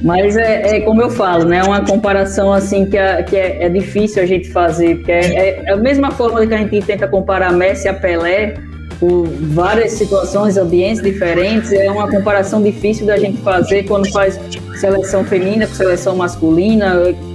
Mas 0.02 0.36
é, 0.36 0.76
é, 0.76 0.80
como 0.80 1.02
eu 1.02 1.10
falo, 1.10 1.44
né? 1.44 1.62
Uma 1.62 1.84
comparação 1.84 2.52
assim 2.52 2.86
que, 2.86 2.96
é, 2.96 3.22
que 3.22 3.36
é, 3.36 3.64
é 3.64 3.68
difícil 3.68 4.22
a 4.22 4.26
gente 4.26 4.50
fazer, 4.50 4.96
porque 4.96 5.12
é, 5.12 5.64
é, 5.64 5.72
a 5.72 5.76
mesma 5.76 6.10
forma 6.10 6.46
que 6.46 6.54
a 6.54 6.58
gente 6.58 6.80
tenta 6.82 7.08
comparar 7.08 7.52
Messi 7.52 7.88
a 7.88 7.94
Pelé 7.94 8.54
por 9.00 9.26
várias 9.26 9.92
situações, 9.92 10.56
ambientes 10.56 11.02
diferentes, 11.02 11.72
é 11.72 11.90
uma 11.90 12.08
comparação 12.08 12.62
difícil 12.62 13.06
da 13.06 13.18
gente 13.18 13.38
fazer 13.42 13.82
quando 13.84 14.10
faz 14.12 14.38
seleção 14.76 15.24
feminina 15.24 15.66
com 15.66 15.74
seleção 15.74 16.14
masculina, 16.14 16.94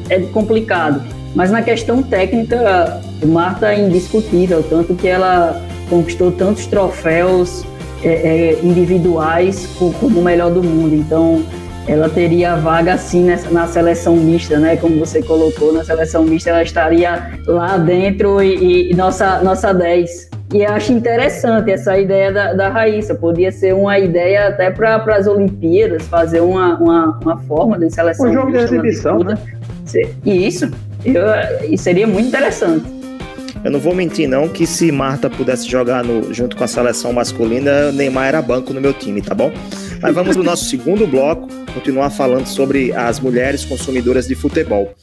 é 0.10 0.20
complicado. 0.20 1.19
Mas 1.36 1.52
na 1.52 1.62
questão 1.62 2.02
técnica, 2.02 3.02
Marta 3.26 3.74
é 3.74 3.80
indiscutível, 3.80 4.64
tanto 4.64 4.96
que 4.96 5.08
ela 5.08 5.62
conquistou 5.90 6.32
tantos 6.32 6.66
troféus 6.66 7.64
é, 8.04 8.10
é, 8.10 8.60
individuais 8.64 9.68
como 9.78 10.20
o 10.20 10.24
melhor 10.24 10.52
do 10.52 10.64
mundo. 10.64 10.96
Então, 10.96 11.44
ela 11.88 12.08
teria 12.08 12.56
vaga 12.56 12.94
assim 12.94 13.24
nessa, 13.24 13.50
na 13.50 13.68
seleção 13.68 14.16
mista, 14.16 14.60
né? 14.60 14.78
Como 14.78 14.98
você 15.00 15.22
colocou, 15.22 15.74
na 15.74 15.84
seleção 15.84 16.24
mista 16.24 16.50
ela 16.52 16.62
estaria 16.62 17.32
lá 17.48 17.78
dentro 17.78 18.42
e, 18.44 18.92
e 18.92 18.96
nossa, 18.96 19.42
nossa 19.44 19.74
10. 19.74 20.30
E 20.54 20.64
eu 20.64 20.72
acho 20.72 20.92
interessante 20.92 21.72
essa 21.72 21.98
ideia 21.98 22.32
da, 22.32 22.54
da 22.54 22.70
Raíssa. 22.70 23.14
Podia 23.14 23.52
ser 23.52 23.74
uma 23.74 24.00
ideia 24.00 24.48
até 24.48 24.72
para 24.72 24.96
as 25.16 25.28
Olimpíadas, 25.28 26.04
fazer 26.08 26.42
uma, 26.42 26.76
uma, 26.78 27.20
uma 27.22 27.38
forma 27.42 27.78
de 27.78 27.90
seleção. 27.92 28.30
Um 28.30 28.34
jogo 28.34 28.52
de 28.52 28.58
exibição, 28.58 29.20
né? 29.20 29.38
Isso. 30.26 30.72
Eu, 31.06 31.24
e 31.70 31.78
seria 31.78 32.06
muito 32.06 32.28
interessante. 32.28 32.86
Eu 33.64 33.72
não 33.72 33.80
vou 33.80 33.94
mentir, 33.94 34.28
não, 34.28 34.48
que 34.48 34.66
se 34.66 34.92
Marta 34.92 35.30
pudesse 35.30 35.68
jogar 35.68 36.04
no, 36.04 36.34
junto 36.34 36.56
com 36.56 36.64
a 36.64 36.68
seleção 36.68 37.12
masculina, 37.12 37.92
Neymar 37.92 38.28
era 38.28 38.42
banco 38.42 38.74
no 38.74 38.80
meu 38.80 38.94
time, 38.94 39.22
tá 39.22 39.34
bom? 39.34 39.52
Mas 40.02 40.16
vamos 40.16 40.36
no 40.36 40.44
nosso 40.44 40.66
segundo 40.66 41.06
bloco, 41.06 41.48
continuar 41.74 42.10
falando 42.10 42.48
sobre 42.48 42.94
as 42.94 43.20
mulheres 43.20 43.66
consumidoras 43.66 44.28
de 44.28 44.36
futebol. 44.36 44.94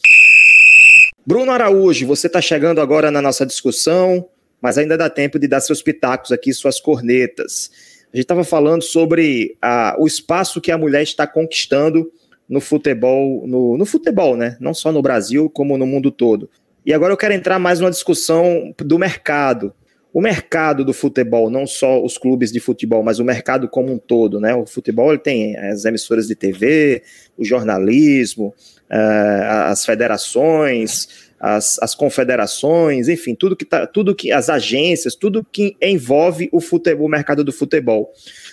Bruno 1.26 1.50
Araújo, 1.50 2.06
você 2.06 2.28
está 2.28 2.40
chegando 2.40 2.80
agora 2.80 3.10
na 3.10 3.20
nossa 3.20 3.44
discussão, 3.44 4.26
mas 4.60 4.78
ainda 4.78 4.96
dá 4.96 5.10
tempo 5.10 5.38
de 5.38 5.48
dar 5.48 5.60
seus 5.60 5.82
pitacos 5.82 6.32
aqui, 6.32 6.52
suas 6.52 6.80
cornetas. 6.80 7.70
A 8.12 8.16
gente 8.16 8.24
estava 8.24 8.44
falando 8.44 8.82
sobre 8.82 9.56
a, 9.60 9.96
o 9.98 10.06
espaço 10.06 10.60
que 10.60 10.70
a 10.70 10.78
mulher 10.78 11.02
está 11.02 11.26
conquistando 11.26 12.10
no 12.48 12.60
futebol, 12.60 13.46
no, 13.46 13.76
no 13.76 13.84
futebol, 13.84 14.36
né? 14.36 14.56
Não 14.60 14.72
só 14.72 14.92
no 14.92 15.02
Brasil, 15.02 15.50
como 15.50 15.76
no 15.76 15.86
mundo 15.86 16.10
todo. 16.10 16.48
E 16.84 16.92
agora 16.92 17.12
eu 17.12 17.16
quero 17.16 17.34
entrar 17.34 17.58
mais 17.58 17.80
numa 17.80 17.90
discussão 17.90 18.72
do 18.78 18.98
mercado. 18.98 19.74
O 20.12 20.20
mercado 20.20 20.84
do 20.84 20.94
futebol, 20.94 21.50
não 21.50 21.66
só 21.66 22.02
os 22.02 22.16
clubes 22.16 22.50
de 22.50 22.60
futebol, 22.60 23.02
mas 23.02 23.18
o 23.18 23.24
mercado 23.24 23.68
como 23.68 23.92
um 23.92 23.98
todo, 23.98 24.40
né? 24.40 24.54
O 24.54 24.64
futebol 24.64 25.10
ele 25.10 25.18
tem 25.18 25.56
as 25.58 25.84
emissoras 25.84 26.26
de 26.26 26.34
TV, 26.34 27.02
o 27.36 27.44
jornalismo, 27.44 28.54
uh, 28.90 29.66
as 29.66 29.84
federações, 29.84 31.26
as, 31.38 31.78
as 31.82 31.94
confederações, 31.94 33.08
enfim, 33.08 33.34
tudo 33.34 33.56
que 33.56 33.64
tá, 33.64 33.86
tudo 33.86 34.14
que 34.14 34.32
as 34.32 34.48
agências, 34.48 35.14
tudo 35.14 35.44
que 35.44 35.76
envolve 35.82 36.48
o 36.50 36.60
futebol, 36.60 37.06
o 37.06 37.10
mercado 37.10 37.44
do 37.44 37.52
futebol. 37.52 38.10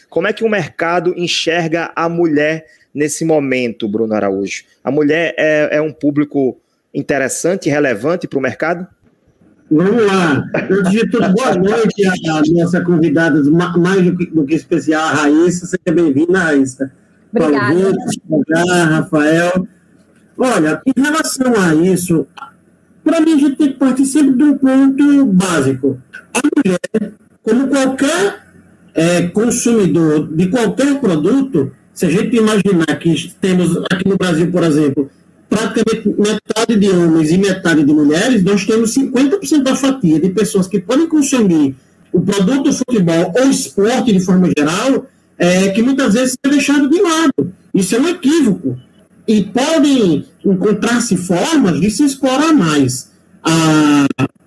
Como 0.10 0.28
é 0.28 0.34
que 0.34 0.44
o 0.44 0.50
mercado 0.50 1.14
enxerga 1.16 1.92
a 1.96 2.10
mulher 2.10 2.66
nesse 2.94 3.26
momento, 3.26 3.88
Bruno 3.88 4.14
Araújo? 4.14 4.64
A 4.84 4.92
mulher 4.92 5.34
é, 5.38 5.78
é 5.78 5.82
um 5.82 5.92
público 5.92 6.60
interessante 6.94 7.68
e 7.68 7.72
relevante 7.72 8.28
para 8.28 8.40
o 8.40 8.42
mercado? 8.42 8.88
Vamos 9.72 10.06
lá. 10.06 10.46
Eu 10.70 10.84
digito 10.84 11.20
boa 11.20 11.56
noite 11.58 12.06
à 12.06 12.42
nossa 12.52 12.82
convidada, 12.82 13.42
mais 13.50 14.04
do 14.04 14.16
que, 14.16 14.28
do 14.28 14.46
que 14.46 14.56
especial, 14.56 15.02
a 15.02 15.12
Raíssa. 15.14 15.66
Seja 15.66 15.96
bem-vinda, 15.96 16.40
Raíssa. 16.40 16.92
Obrigada. 17.34 17.74
Paulo, 18.28 18.68
Rafael. 18.68 19.68
Olha, 20.38 20.82
em 20.86 21.02
relação 21.02 21.54
a 21.60 21.74
isso, 21.76 22.28
para 23.04 23.22
mim 23.22 23.34
a 23.34 23.38
gente 23.38 23.56
tem 23.56 23.74
que 23.74 23.80
partir 23.80 24.06
sempre 24.06 24.34
de 24.34 24.44
um 24.44 24.58
ponto 24.58 25.26
básico. 25.26 26.00
A 26.34 26.40
mulher, 26.56 27.14
como 27.42 27.68
qualquer 27.68 28.44
é, 28.94 29.24
consumidor 29.24 30.28
de 30.36 30.48
qualquer 30.48 31.00
produto, 31.00 31.72
se 31.94 32.06
a 32.06 32.10
gente 32.10 32.36
imaginar 32.36 33.00
que 33.00 33.34
temos 33.40 33.78
aqui 33.92 34.08
no 34.08 34.18
Brasil, 34.18 34.52
por 34.52 34.64
exemplo, 34.64 35.10
praticamente 35.50 36.10
metade 36.18 36.76
de 36.80 36.90
homens 36.90 37.30
e 37.30 37.38
metade 37.38 37.84
de 37.84 37.94
mulheres, 37.94 38.44
nós 38.44 38.66
temos 38.66 38.96
50% 38.96 39.62
da 39.62 39.76
fatia 39.76 40.20
de 40.20 40.30
pessoas 40.30 40.68
que 40.68 40.80
podem 40.80 41.08
consumir 41.08 41.76
o 42.12 42.20
produto 42.22 42.64
do 42.64 42.74
futebol 42.74 43.34
ou 43.38 43.50
esporte 43.50 44.12
de 44.12 44.20
forma 44.20 44.50
geral, 44.58 45.06
é, 45.38 45.70
que 45.70 45.82
muitas 45.82 46.14
vezes 46.14 46.38
é 46.44 46.50
deixado 46.50 46.90
de 46.90 47.02
lado. 47.02 47.54
Isso 47.74 47.96
é 47.96 48.00
um 48.00 48.08
equívoco. 48.08 48.78
E 49.28 49.44
podem 49.44 50.26
encontrar-se 50.44 51.16
formas 51.18 51.80
de 51.80 51.90
se 51.90 52.04
explorar 52.04 52.54
mais 52.54 53.12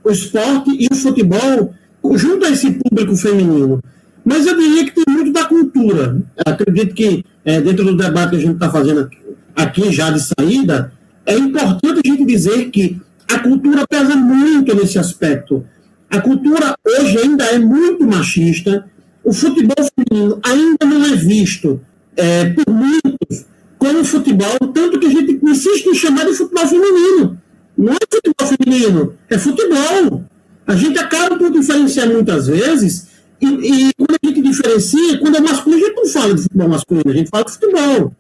o 0.03 0.11
esporte 0.11 0.71
e 0.71 0.89
o 0.91 0.95
futebol 0.95 1.75
junto 2.15 2.47
a 2.47 2.51
esse 2.51 2.71
público 2.73 3.17
feminino. 3.17 3.83
Mas 4.27 4.45
eu 4.45 4.59
diria 4.59 4.85
que 4.85 4.91
tem 4.91 5.05
muito 5.15 5.33
da 5.33 5.45
cultura. 5.45 6.21
Eu 6.37 6.53
acredito 6.53 6.93
que, 6.97 7.25
é, 7.45 7.61
dentro 7.61 7.85
do 7.85 7.97
debate 7.97 8.31
que 8.31 8.37
a 8.37 8.41
gente 8.41 8.55
está 8.55 8.69
fazendo 8.69 9.03
aqui, 9.03 9.19
aqui, 9.55 9.93
já 9.93 10.11
de 10.11 10.21
saída, 10.21 10.93
é 11.25 11.39
importante 11.39 12.01
a 12.05 12.09
gente 12.09 12.25
dizer 12.25 12.69
que 12.71 13.01
a 13.33 13.39
cultura 13.39 13.87
pesa 13.87 14.17
muito 14.17 14.75
nesse 14.75 14.99
aspecto. 14.99 15.65
A 16.11 16.21
cultura 16.21 16.75
hoje 16.85 17.19
ainda 17.19 17.45
é 17.45 17.59
muito 17.61 18.05
machista. 18.05 18.85
O 19.23 19.33
futebol 19.33 19.77
feminino 19.95 20.41
ainda 20.45 20.85
não 20.85 21.05
é 21.05 21.15
visto 21.15 21.81
é, 22.17 22.47
por 22.47 22.69
muitos 22.69 23.47
como 23.79 24.05
futebol, 24.05 24.59
tanto 24.75 24.99
que 24.99 25.07
a 25.07 25.11
gente 25.11 25.39
insiste 25.41 25.87
em 25.87 25.95
chamar 25.95 26.27
de 26.27 26.35
futebol 26.35 26.67
feminino. 26.67 27.39
Não 27.79 27.93
é 27.93 27.99
futebol 28.12 28.57
feminino, 28.57 29.15
é 29.31 29.39
futebol. 29.39 30.25
A 30.67 30.75
gente 30.75 30.99
acaba 30.99 31.37
por 31.37 31.53
diferenciar 31.53 32.09
muitas 32.09 32.49
vezes 32.49 33.15
e, 33.40 33.46
e, 33.46 33.92
quando 33.96 34.16
a 34.22 34.27
gente 34.27 34.40
diferencia, 34.40 35.18
quando 35.18 35.37
é 35.37 35.40
masculino, 35.40 35.83
a 35.83 35.87
gente 35.87 35.96
não 35.96 36.07
fala 36.07 36.35
de 36.35 36.42
futebol 36.42 36.68
masculino, 36.68 37.11
a 37.11 37.14
gente 37.14 37.31
fala 37.31 37.44
de 37.44 37.53
futebol. 37.53 38.14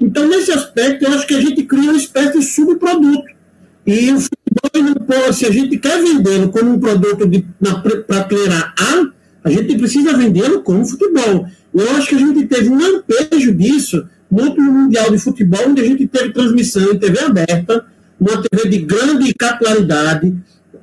Então, 0.00 0.28
nesse 0.28 0.50
aspecto, 0.52 1.04
eu 1.04 1.12
acho 1.12 1.26
que 1.26 1.34
a 1.34 1.40
gente 1.40 1.62
cria 1.64 1.90
uma 1.90 1.96
espécie 1.96 2.38
de 2.38 2.44
subproduto. 2.44 3.32
E 3.86 4.12
o 4.12 4.20
futebol, 4.20 4.82
não 4.82 4.94
pode, 4.94 5.36
se 5.36 5.46
a 5.46 5.50
gente 5.50 5.78
quer 5.78 6.00
vendê-lo 6.00 6.48
como 6.50 6.72
um 6.72 6.80
produto 6.80 7.28
na 7.60 7.80
prateleira 7.80 8.72
A, 8.78 9.06
a 9.44 9.50
gente 9.50 9.76
precisa 9.76 10.16
vendê-lo 10.16 10.62
como 10.62 10.86
futebol. 10.86 11.46
Eu 11.74 11.90
acho 11.96 12.08
que 12.08 12.14
a 12.14 12.18
gente 12.18 12.46
teve 12.46 12.68
um 12.68 12.78
lampejo 12.78 13.54
disso 13.54 14.06
no 14.30 14.44
último 14.44 14.72
Mundial 14.72 15.10
de 15.10 15.18
Futebol, 15.18 15.68
onde 15.68 15.82
a 15.82 15.84
gente 15.84 16.06
teve 16.06 16.32
transmissão 16.32 16.92
em 16.92 16.98
TV 16.98 17.18
aberta, 17.20 17.84
uma 18.18 18.40
TV 18.40 18.68
de 18.68 18.78
grande 18.78 19.34
capilaridade, 19.34 20.34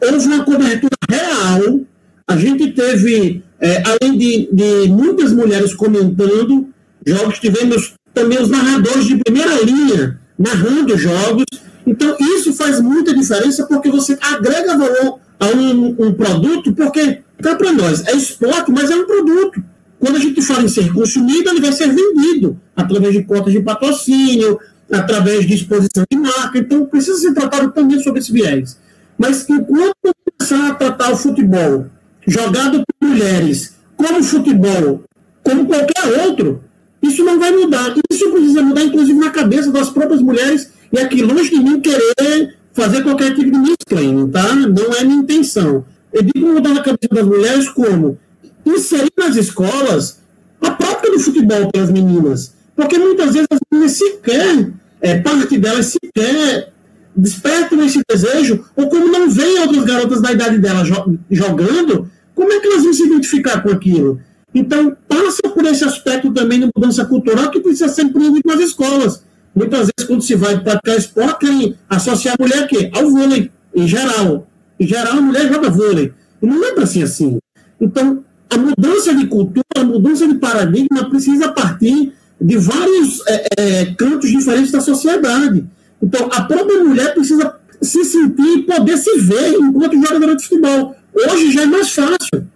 houve 0.02 0.28
uma 0.28 0.44
cobertura 0.44 0.96
real, 1.10 1.82
a 2.28 2.38
gente 2.38 2.72
teve 2.72 3.44
é, 3.60 3.84
além 3.86 4.18
de, 4.18 4.50
de, 4.52 4.90
muitas 4.90 5.34
mulheres 5.34 5.74
comentando 5.74 6.70
jogos, 7.06 7.40
tivemos 7.40 7.94
também 8.14 8.42
os 8.42 8.50
narradores 8.50 9.06
de 9.06 9.18
primeira 9.18 9.62
linha 9.62 10.20
narrando 10.38 10.98
jogos. 10.98 11.46
Então, 11.86 12.16
isso 12.20 12.54
faz 12.54 12.80
muita 12.80 13.14
diferença 13.14 13.66
porque 13.66 13.90
você 13.90 14.18
agrega 14.22 14.78
valor 14.78 15.20
a 15.40 15.48
um, 15.48 15.96
um 16.00 16.14
produto, 16.14 16.74
porque, 16.74 17.22
para 17.38 17.74
nós, 17.74 18.06
é 18.08 18.16
esporte, 18.16 18.72
mas 18.72 18.90
é 18.90 18.96
um 18.96 19.06
produto. 19.06 19.62
Quando 20.00 20.16
a 20.16 20.20
gente 20.20 20.42
fala 20.42 20.64
em 20.64 20.70
ser 20.70 20.94
consumido, 20.94 21.50
ele 21.50 21.60
vai 21.60 21.74
ser 21.74 21.90
vendido 21.90 22.58
através 22.76 23.14
de 23.14 23.24
cotas 23.24 23.52
de 23.52 23.62
patrocínio, 23.62 24.58
através 24.90 25.46
de 25.46 25.56
exposição 25.56 26.06
de 26.10 26.18
marca. 26.18 26.58
Então, 26.58 26.86
precisa 26.86 27.18
ser 27.18 27.34
tratado 27.34 27.72
também 27.72 28.00
sobre 28.02 28.20
esse 28.20 28.32
viés. 28.32 28.78
Mas 29.18 29.46
enquanto 29.50 29.96
começar 30.38 30.70
a 30.70 30.76
tratar 30.76 31.12
o 31.12 31.18
futebol 31.18 31.88
jogado 32.30 32.84
por 32.86 33.08
mulheres, 33.08 33.76
como 33.98 34.24
futebol, 34.24 35.04
como 35.44 35.66
qualquer 35.66 36.26
outro, 36.26 36.64
isso 37.02 37.24
não 37.24 37.40
vai 37.40 37.52
mudar. 37.52 37.96
Isso 38.12 38.30
precisa 38.32 38.62
mudar, 38.62 38.84
inclusive, 38.84 39.18
na 39.18 39.30
cabeça 39.30 39.72
das 39.72 39.90
próprias 39.90 40.22
mulheres, 40.22 40.72
e 40.92 41.00
aqui 41.00 41.22
longe 41.22 41.50
de 41.50 41.60
mim 41.60 41.80
querer 41.80 42.56
fazer 42.74 43.04
qualquer 43.04 43.36
tipo 43.36 43.52
de 43.52 43.58
mansplaining, 43.58 44.30
tá? 44.30 44.56
Não 44.56 44.94
é 44.94 45.04
minha 45.04 45.20
intenção. 45.20 45.86
Eu 46.12 46.24
digo 46.24 46.48
mudar 46.48 46.74
na 46.74 46.82
cabeça 46.82 47.14
das 47.14 47.26
mulheres 47.26 47.70
como 47.70 48.18
inserir 48.66 49.12
nas 49.18 49.36
escolas 49.36 50.20
a 50.62 50.72
prática 50.72 51.12
do 51.12 51.20
futebol 51.20 51.72
pelas 51.72 51.92
meninas. 51.92 52.54
Porque 52.76 52.98
muitas 52.98 53.34
vezes 53.34 53.48
as 53.52 53.60
meninas 53.72 53.94
sequer, 53.94 54.72
é, 55.02 55.20
parte 55.20 55.58
delas 55.58 55.88
sequer 55.88 56.72
despertam 57.16 57.84
esse 57.84 58.02
desejo, 58.10 58.66
ou 58.76 58.90
como 58.90 59.08
não 59.08 59.30
veem 59.30 59.60
outras 59.60 59.84
garotas 59.84 60.22
da 60.22 60.32
idade 60.32 60.58
dela 60.58 60.84
jogando, 61.30 62.10
como 62.40 62.54
é 62.54 62.60
que 62.62 62.68
elas 62.68 62.84
vão 62.84 62.94
se 62.94 63.04
identificar 63.04 63.62
com 63.62 63.70
aquilo? 63.70 64.22
Então, 64.56 64.96
passa 65.10 65.42
por 65.54 65.66
esse 65.66 65.84
aspecto 65.84 66.34
também 66.34 66.62
de 66.62 66.70
mudança 66.74 67.04
cultural 67.04 67.52
que 67.52 67.60
precisa 67.60 67.90
ser 67.90 68.06
promovido 68.06 68.48
nas 68.48 68.62
escolas. 68.62 69.26
Muitas 69.54 69.80
vezes, 69.80 70.08
quando 70.08 70.22
se 70.22 70.36
vai 70.36 70.58
praticar 70.58 70.98
esporte, 70.98 71.40
querem 71.40 71.76
associar 71.90 72.38
a 72.40 72.42
mulher 72.42 72.66
quê? 72.66 72.90
ao 72.94 73.12
vôlei, 73.12 73.52
em 73.76 73.86
geral. 73.86 74.48
Em 74.80 74.88
geral, 74.88 75.18
a 75.18 75.22
mulher 75.22 75.52
joga 75.52 75.70
vôlei. 75.70 76.14
E 76.42 76.46
não 76.46 76.64
é 76.64 76.72
para 76.72 76.86
ser 76.86 77.04
assim. 77.04 77.40
Então, 77.80 78.24
a 78.50 78.58
mudança 78.58 79.14
de 79.14 79.28
cultura, 79.28 79.66
a 79.76 79.84
mudança 79.84 80.26
de 80.26 80.36
paradigma 80.36 81.10
precisa 81.10 81.52
partir 81.52 82.14
de 82.40 82.56
vários 82.56 83.22
é, 83.28 83.48
é, 83.58 83.86
cantos 83.96 84.30
diferentes 84.30 84.72
da 84.72 84.80
sociedade. 84.80 85.66
Então, 86.02 86.30
a 86.32 86.44
própria 86.44 86.82
mulher 86.86 87.14
precisa 87.14 87.54
se 87.82 88.06
sentir 88.06 88.60
e 88.60 88.64
poder 88.64 88.98
se 88.98 89.20
ver 89.20 89.56
enquanto 89.60 90.00
jogadora 90.02 90.38
de 90.38 90.44
futebol. 90.46 90.96
Hoje 91.14 91.52
já 91.52 91.64
é 91.64 91.66
mais 91.66 91.92
fácil. 91.92 92.48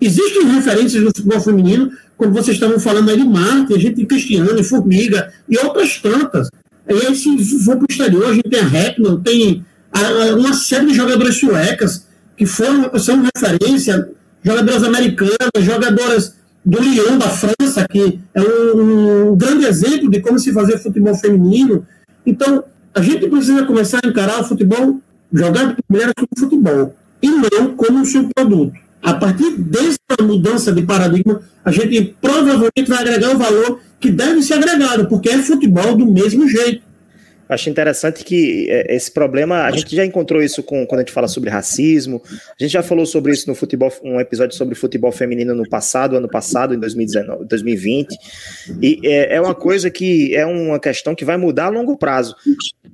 Existem 0.00 0.44
referências 0.46 1.02
no 1.02 1.10
futebol 1.14 1.40
feminino, 1.40 1.92
como 2.16 2.32
vocês 2.32 2.56
estavam 2.56 2.78
falando 2.78 3.10
aí 3.10 3.16
de 3.16 3.24
Marte, 3.24 3.74
a 3.74 3.78
gente 3.78 3.96
tem 3.96 4.06
Cristiano, 4.06 4.62
Formiga 4.64 5.32
e 5.48 5.56
outras 5.58 5.98
tantas. 5.98 6.48
E 6.88 6.92
aí, 6.92 7.14
se 7.14 7.64
for 7.64 7.76
para 7.76 7.84
o 7.84 7.86
exterior, 7.88 8.30
a 8.30 8.34
gente 8.34 8.48
tem 8.48 8.60
a 8.60 8.66
Heckman, 8.66 9.20
tem 9.20 9.64
uma 10.36 10.52
série 10.54 10.86
de 10.86 10.94
jogadoras 10.94 11.36
suecas 11.36 12.06
que 12.36 12.44
foram, 12.46 12.96
são 12.98 13.22
referência, 13.34 14.08
jogadoras 14.42 14.82
americanas, 14.82 15.36
jogadoras 15.60 16.34
do 16.64 16.80
Lyon, 16.80 17.18
da 17.18 17.28
França, 17.28 17.86
que 17.90 18.20
é 18.34 18.40
um, 18.40 19.30
um 19.30 19.36
grande 19.36 19.66
exemplo 19.66 20.10
de 20.10 20.20
como 20.20 20.38
se 20.38 20.52
fazer 20.52 20.78
futebol 20.78 21.14
feminino. 21.14 21.86
Então, 22.26 22.64
a 22.94 23.00
gente 23.00 23.28
precisa 23.28 23.64
começar 23.64 24.00
a 24.04 24.08
encarar 24.08 24.40
o 24.40 24.44
futebol 24.44 25.00
jogado 25.32 25.76
por 25.76 25.84
mulheres 25.88 26.14
como 26.16 26.28
futebol 26.38 26.94
e 27.22 27.30
não 27.30 27.76
como 27.76 28.00
um 28.00 28.04
subproduto. 28.04 28.72
A 29.02 29.14
partir 29.14 29.56
dessa 29.56 29.98
mudança 30.20 30.72
de 30.72 30.82
paradigma, 30.82 31.40
a 31.64 31.70
gente 31.70 32.16
provavelmente 32.20 32.88
vai 32.88 32.98
agregar 32.98 33.34
o 33.34 33.38
valor 33.38 33.80
que 33.98 34.10
deve 34.10 34.42
ser 34.42 34.54
agregado, 34.54 35.08
porque 35.08 35.28
é 35.28 35.38
futebol 35.38 35.96
do 35.96 36.06
mesmo 36.06 36.48
jeito. 36.48 36.82
Acho 37.52 37.70
interessante 37.70 38.24
que 38.24 38.66
é, 38.70 38.94
esse 38.94 39.10
problema, 39.10 39.64
a 39.64 39.70
gente 39.70 39.94
já 39.94 40.04
encontrou 40.04 40.42
isso 40.42 40.62
com, 40.62 40.86
quando 40.86 41.00
a 41.00 41.02
gente 41.02 41.12
fala 41.12 41.28
sobre 41.28 41.50
racismo, 41.50 42.22
a 42.26 42.62
gente 42.62 42.72
já 42.72 42.82
falou 42.82 43.04
sobre 43.04 43.32
isso 43.32 43.48
no 43.48 43.54
futebol, 43.54 43.92
um 44.02 44.20
episódio 44.20 44.56
sobre 44.56 44.74
futebol 44.74 45.12
feminino 45.12 45.54
no 45.54 45.68
passado, 45.68 46.16
ano 46.16 46.28
passado, 46.28 46.74
em 46.74 46.78
2019, 46.78 47.44
2020, 47.46 48.16
e 48.80 49.00
é, 49.04 49.36
é 49.36 49.40
uma 49.40 49.54
coisa 49.54 49.90
que 49.90 50.34
é 50.34 50.46
uma 50.46 50.78
questão 50.78 51.14
que 51.14 51.24
vai 51.24 51.36
mudar 51.36 51.66
a 51.66 51.70
longo 51.70 51.96
prazo. 51.96 52.34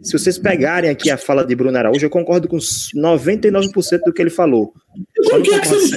Se 0.02 0.12
vocês 0.12 0.38
pegarem 0.38 0.90
aqui 0.90 1.10
a 1.10 1.16
fala 1.16 1.44
de 1.44 1.54
Bruno 1.54 1.76
Araújo, 1.76 2.04
eu 2.04 2.10
concordo 2.10 2.48
com 2.48 2.56
99% 2.56 4.00
do 4.04 4.12
que 4.12 4.22
ele 4.22 4.30
falou. 4.30 4.72
Por 5.30 5.42
que, 5.42 5.60
que 5.60 5.68
você 5.68 5.96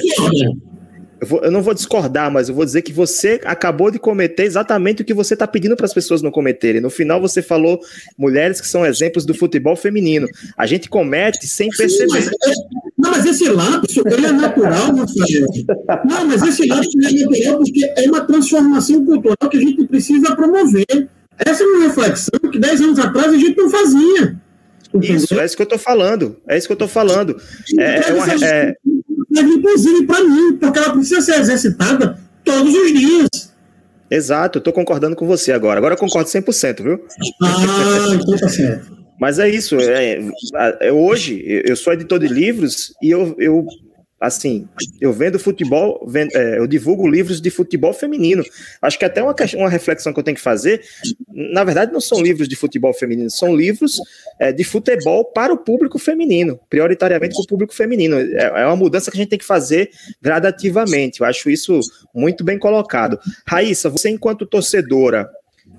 eu, 1.21 1.27
vou, 1.27 1.43
eu, 1.43 1.51
não 1.51 1.61
vou 1.61 1.73
discordar, 1.75 2.31
mas 2.31 2.49
eu 2.49 2.55
vou 2.55 2.65
dizer 2.65 2.81
que 2.81 2.91
você 2.91 3.39
acabou 3.45 3.91
de 3.91 3.99
cometer 3.99 4.43
exatamente 4.43 5.03
o 5.03 5.05
que 5.05 5.13
você 5.13 5.35
está 5.35 5.45
pedindo 5.45 5.75
para 5.75 5.85
as 5.85 5.93
pessoas 5.93 6.23
não 6.23 6.31
cometerem. 6.31 6.81
No 6.81 6.89
final, 6.89 7.21
você 7.21 7.43
falou 7.43 7.79
mulheres 8.17 8.59
que 8.59 8.67
são 8.67 8.83
exemplos 8.83 9.23
do 9.23 9.35
futebol 9.35 9.75
feminino. 9.75 10.27
A 10.57 10.65
gente 10.65 10.89
comete 10.89 11.45
sem 11.45 11.69
perceber. 11.69 12.21
Sim, 12.21 12.31
mas, 12.43 12.55
não, 12.97 13.11
mas 13.11 13.25
esse 13.27 13.47
lápis, 13.49 13.95
ele 13.97 14.25
é 14.25 14.31
natural, 14.31 14.95
Rafael. 14.95 16.05
Não, 16.09 16.25
mas 16.25 16.41
esse 16.41 16.65
lápis 16.65 16.89
é 16.95 17.11
natural 17.11 17.57
porque 17.59 17.93
é 17.97 18.07
uma 18.07 18.21
transformação 18.21 19.05
cultural 19.05 19.49
que 19.49 19.57
a 19.57 19.61
gente 19.61 19.85
precisa 19.85 20.35
promover. 20.35 21.07
Essa 21.37 21.63
é 21.63 21.67
uma 21.67 21.87
reflexão 21.87 22.39
que 22.51 22.57
10 22.57 22.81
anos 22.81 22.99
atrás 22.99 23.31
a 23.31 23.37
gente 23.37 23.57
não 23.57 23.69
fazia. 23.69 24.41
Isso, 24.99 25.39
é 25.39 25.45
isso 25.45 25.55
que 25.55 25.61
eu 25.61 25.65
estou 25.65 25.79
falando. 25.79 26.37
É 26.47 26.57
isso 26.57 26.67
que 26.67 26.73
eu 26.73 26.75
estou 26.75 26.87
falando. 26.87 27.39
É, 27.79 28.09
é, 28.09 28.13
uma, 28.13 28.45
é, 28.45 28.75
inclusive 29.39 30.05
para 30.05 30.23
mim, 30.23 30.57
porque 30.57 30.79
ela 30.79 30.93
precisa 30.93 31.21
ser 31.21 31.39
exercitada 31.39 32.19
todos 32.43 32.73
os 32.73 32.91
dias. 32.91 33.51
Exato, 34.09 34.57
eu 34.57 34.59
estou 34.59 34.73
concordando 34.73 35.15
com 35.15 35.25
você 35.25 35.53
agora. 35.53 35.77
Agora 35.77 35.93
eu 35.93 35.97
concordo 35.97 36.29
100%, 36.29 36.83
viu? 36.83 37.05
Ah, 37.41 38.07
então 38.13 38.37
tá 38.37 38.49
certo. 38.49 38.97
Mas 39.19 39.39
é 39.39 39.47
isso. 39.47 39.79
É, 39.79 40.19
é, 40.81 40.91
hoje, 40.91 41.41
eu 41.45 41.75
sou 41.75 41.93
editor 41.93 42.19
de 42.19 42.27
livros 42.27 42.93
e 43.01 43.11
eu, 43.11 43.35
eu 43.37 43.65
assim, 44.21 44.67
eu 45.01 45.11
vendo 45.11 45.39
futebol, 45.39 46.05
vendo, 46.07 46.29
é, 46.35 46.59
eu 46.59 46.67
divulgo 46.67 47.09
livros 47.09 47.41
de 47.41 47.49
futebol 47.49 47.91
feminino. 47.91 48.43
Acho 48.79 48.99
que 48.99 49.03
até 49.03 49.23
uma, 49.23 49.35
uma 49.55 49.69
reflexão 49.69 50.13
que 50.13 50.19
eu 50.19 50.23
tenho 50.23 50.37
que 50.37 50.43
fazer, 50.43 50.83
na 51.27 51.63
verdade, 51.63 51.91
não 51.91 51.99
são 51.99 52.21
livros 52.21 52.47
de 52.47 52.55
futebol 52.55 52.93
feminino, 52.93 53.31
são 53.31 53.55
livros 53.55 53.97
é, 54.39 54.51
de 54.51 54.63
futebol 54.63 55.25
para 55.25 55.51
o 55.51 55.57
público 55.57 55.97
feminino, 55.97 56.59
prioritariamente 56.69 57.33
para 57.33 57.43
o 57.43 57.47
público 57.47 57.73
feminino. 57.73 58.19
É, 58.19 58.61
é, 58.61 58.65
uma 58.67 58.75
mudança 58.75 59.09
que 59.09 59.17
a 59.17 59.21
gente 59.21 59.29
tem 59.29 59.39
que 59.39 59.45
fazer 59.45 59.89
gradativamente. 60.21 61.21
Eu 61.21 61.25
acho 61.25 61.49
isso 61.49 61.79
muito 62.13 62.43
bem 62.43 62.59
colocado. 62.59 63.19
Raíssa, 63.47 63.89
você 63.89 64.09
enquanto 64.09 64.45
torcedora, 64.45 65.27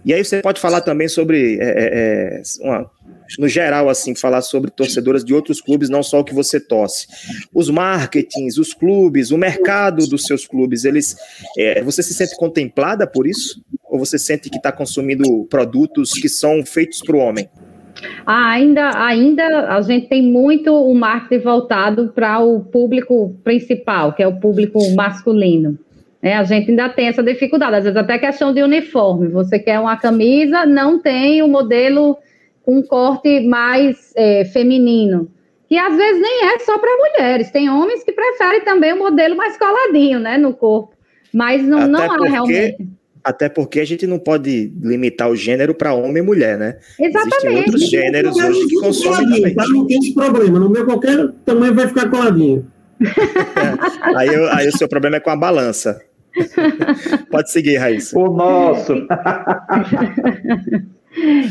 e 0.05 0.13
aí 0.13 0.25
você 0.25 0.43
pode 0.43 0.61
falar 0.61 0.81
também 0.81 1.07
sobre 1.07 1.59
é, 1.61 1.65
é, 1.65 2.41
é 2.41 2.43
uma 2.61 2.91
no 3.39 3.49
geral, 3.49 3.89
assim, 3.89 4.15
falar 4.15 4.43
sobre 4.43 4.71
torcedoras 4.71 5.25
de 5.25 5.35
outros 5.35 5.61
clubes, 5.61 5.89
não 5.89 6.03
só 6.03 6.21
o 6.21 6.25
que 6.25 6.35
você 6.35 6.61
torce. 6.61 7.07
Os 7.53 7.69
marketings, 7.71 8.59
os 8.59 8.73
clubes, 8.73 9.31
o 9.31 9.39
mercado 9.39 10.07
dos 10.07 10.25
seus 10.25 10.47
clubes, 10.47 10.85
eles. 10.85 11.17
É, 11.59 11.83
você 11.83 12.03
se 12.03 12.15
sente 12.15 12.37
contemplada 12.37 13.07
por 13.07 13.27
isso? 13.27 13.63
Ou 13.85 13.99
você 13.99 14.19
sente 14.19 14.49
que 14.49 14.57
está 14.57 14.73
consumindo 14.73 15.45
produtos 15.51 16.13
que 16.13 16.29
são 16.29 16.65
feitos 16.65 17.01
para 17.01 17.17
o 17.17 17.19
homem? 17.19 17.49
Ah, 18.27 18.51
ainda, 18.51 18.91
ainda 19.05 19.75
a 19.77 19.81
gente 19.83 20.09
tem 20.09 20.23
muito 20.23 20.73
o 20.73 20.95
marketing 20.95 21.45
voltado 21.45 22.13
para 22.15 22.41
o 22.41 22.61
público 22.61 23.37
principal, 23.45 24.13
que 24.13 24.23
é 24.23 24.27
o 24.27 24.41
público 24.41 24.79
masculino. 24.95 25.79
É, 26.23 26.37
a 26.37 26.45
gente 26.45 26.71
ainda 26.71 26.89
tem 26.89 27.09
essa 27.09 27.23
dificuldade, 27.23 27.77
às 27.77 27.85
vezes 27.85 27.97
até 27.97 28.17
questão 28.17 28.55
de 28.55 28.63
uniforme. 28.63 29.29
Você 29.29 29.59
quer 29.59 29.81
uma 29.81 29.97
camisa, 29.97 30.65
não 30.65 31.01
tem 31.01 31.43
o 31.43 31.49
modelo 31.49 32.17
um 32.67 32.83
corte 32.83 33.41
mais 33.47 34.13
é, 34.17 34.45
feminino. 34.47 35.31
Que 35.69 35.79
às 35.79 35.97
vezes 35.97 36.21
nem 36.21 36.55
é 36.55 36.59
só 36.59 36.79
para 36.79 36.91
mulheres, 36.97 37.51
tem 37.51 37.71
homens 37.71 38.05
que 38.05 38.13
preferem 38.13 38.63
também 38.63 38.93
o 38.93 38.99
modelo 38.99 39.37
mais 39.37 39.57
coladinho, 39.57 40.21
né, 40.21 40.37
no 40.37 40.53
corpo. 40.53 40.95
Mas 41.33 41.63
não, 41.63 41.89
não 41.89 42.01
há 42.01 42.29
realmente. 42.29 42.89
Até 43.25 43.49
porque 43.49 43.81
a 43.81 43.85
gente 43.85 44.07
não 44.07 44.19
pode 44.19 44.73
limitar 44.83 45.31
o 45.31 45.37
gênero 45.37 45.75
para 45.75 45.95
homem 45.95 46.23
e 46.23 46.27
mulher, 46.27 46.59
né? 46.59 46.77
Exatamente. 46.99 47.37
Existem 47.37 47.57
outros 47.57 47.89
gêneros 47.89 48.37
hoje 48.37 48.67
que 48.67 48.81
consomem 48.81 49.31
também. 49.31 49.55
Tá? 49.55 49.65
Não 49.69 49.87
tem 49.87 49.99
esse 49.99 50.13
problema. 50.13 50.59
No 50.59 50.69
meu 50.69 50.85
qualquer 50.85 51.29
tamanho 51.45 51.73
vai 51.73 51.87
ficar 51.87 52.11
coladinho. 52.11 52.67
é. 53.01 53.07
aí, 54.19 54.29
aí 54.51 54.69
o 54.69 54.77
seu 54.77 54.89
problema 54.89 55.17
é 55.17 55.21
com 55.21 55.31
a 55.31 55.37
balança. 55.37 56.03
Pode 57.31 57.53
seguir, 57.53 57.77
Raíssa. 57.77 58.19
O 58.19 58.29
nosso. 58.35 58.93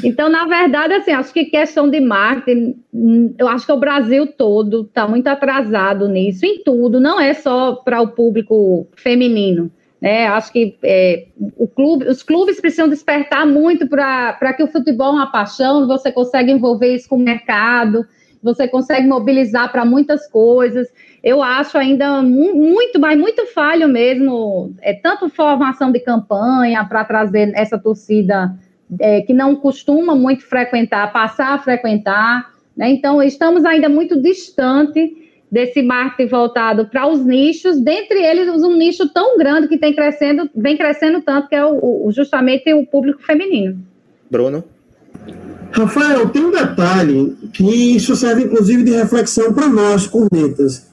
Então, 0.04 0.30
na 0.30 0.46
verdade, 0.46 0.94
assim, 0.94 1.12
acho 1.12 1.32
que 1.32 1.46
questão 1.46 1.90
de 1.90 2.00
marketing, 2.00 2.76
eu 3.38 3.48
acho 3.48 3.66
que 3.66 3.72
o 3.72 3.78
Brasil 3.78 4.26
todo 4.26 4.82
está 4.82 5.08
muito 5.08 5.28
atrasado 5.28 6.08
nisso, 6.08 6.46
em 6.46 6.64
tudo, 6.64 7.00
não 7.00 7.20
é 7.20 7.34
só 7.34 7.74
para 7.76 8.02
o 8.02 8.08
público 8.08 8.88
feminino. 8.96 9.72
Né? 10.02 10.26
Acho 10.26 10.52
que 10.52 10.76
é, 10.82 11.28
clube, 11.76 12.06
os 12.06 12.24
clubes 12.24 12.60
precisam 12.60 12.90
despertar 12.90 13.46
muito 13.46 13.88
para 13.88 14.54
que 14.54 14.64
o 14.64 14.68
futebol 14.68 15.10
é 15.10 15.12
uma 15.18 15.32
paixão, 15.32 15.88
você 15.88 16.12
consegue 16.12 16.52
envolver 16.52 16.96
isso 16.96 17.08
com 17.08 17.18
o 17.18 17.20
mercado, 17.20 18.04
você 18.42 18.68
consegue 18.68 19.08
mobilizar 19.08 19.72
para 19.72 19.86
muitas 19.86 20.28
coisas. 20.28 20.88
Eu 21.24 21.44
acho 21.44 21.78
ainda 21.78 22.24
muito, 22.24 23.00
mas 23.00 23.16
muito 23.16 23.46
falho 23.54 23.88
mesmo, 23.88 24.74
é 24.82 24.92
tanto 24.92 25.30
formação 25.30 25.92
de 25.92 26.00
campanha 26.00 26.84
para 26.84 27.06
trazer 27.06 27.52
essa 27.54 27.78
torcida 27.78 28.52
é, 29.00 29.22
que 29.22 29.34
não 29.34 29.56
costuma 29.56 30.16
muito 30.16 30.44
frequentar, 30.46 31.12
passar 31.12 31.54
a 31.54 31.60
frequentar. 31.60 32.52
Né? 32.76 32.90
Então, 32.92 33.22
estamos 33.22 33.66
ainda 33.66 33.88
muito 33.88 34.22
distante 34.22 35.18
desse 35.52 35.82
marketing 35.82 36.30
voltado 36.30 36.86
para 36.86 37.08
os 37.08 37.26
nichos, 37.26 37.78
dentre 37.82 38.24
eles 38.24 38.64
um 38.64 38.76
nicho 38.78 39.10
tão 39.10 39.38
grande 39.38 39.68
que 39.68 39.78
tem 39.78 39.94
crescendo, 39.94 40.50
vem 40.56 40.78
crescendo 40.78 41.22
tanto, 41.22 41.50
que 41.50 41.56
é 41.56 41.66
o, 41.66 42.06
o, 42.08 42.12
justamente 42.12 42.74
o 42.74 42.86
público 42.86 43.22
feminino. 43.22 43.78
Bruno? 44.30 44.64
Rafael, 45.74 46.30
tem 46.30 46.46
um 46.46 46.52
detalhe 46.52 47.36
que 47.54 47.96
isso 47.96 48.16
serve 48.16 48.44
inclusive 48.44 48.84
de 48.84 48.92
reflexão 48.92 49.54
para 49.54 49.68
nós, 49.68 50.08
cornetas. 50.08 50.90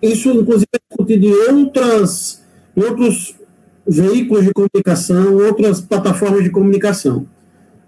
Isso, 0.00 0.30
inclusive, 0.30 0.66
é 0.74 0.78
discutido 0.90 1.26
em, 1.26 1.64
outras, 1.64 2.44
em 2.76 2.82
outros 2.82 3.34
veículos 3.86 4.44
de 4.44 4.52
comunicação, 4.52 5.36
outras 5.36 5.80
plataformas 5.80 6.42
de 6.42 6.50
comunicação. 6.50 7.26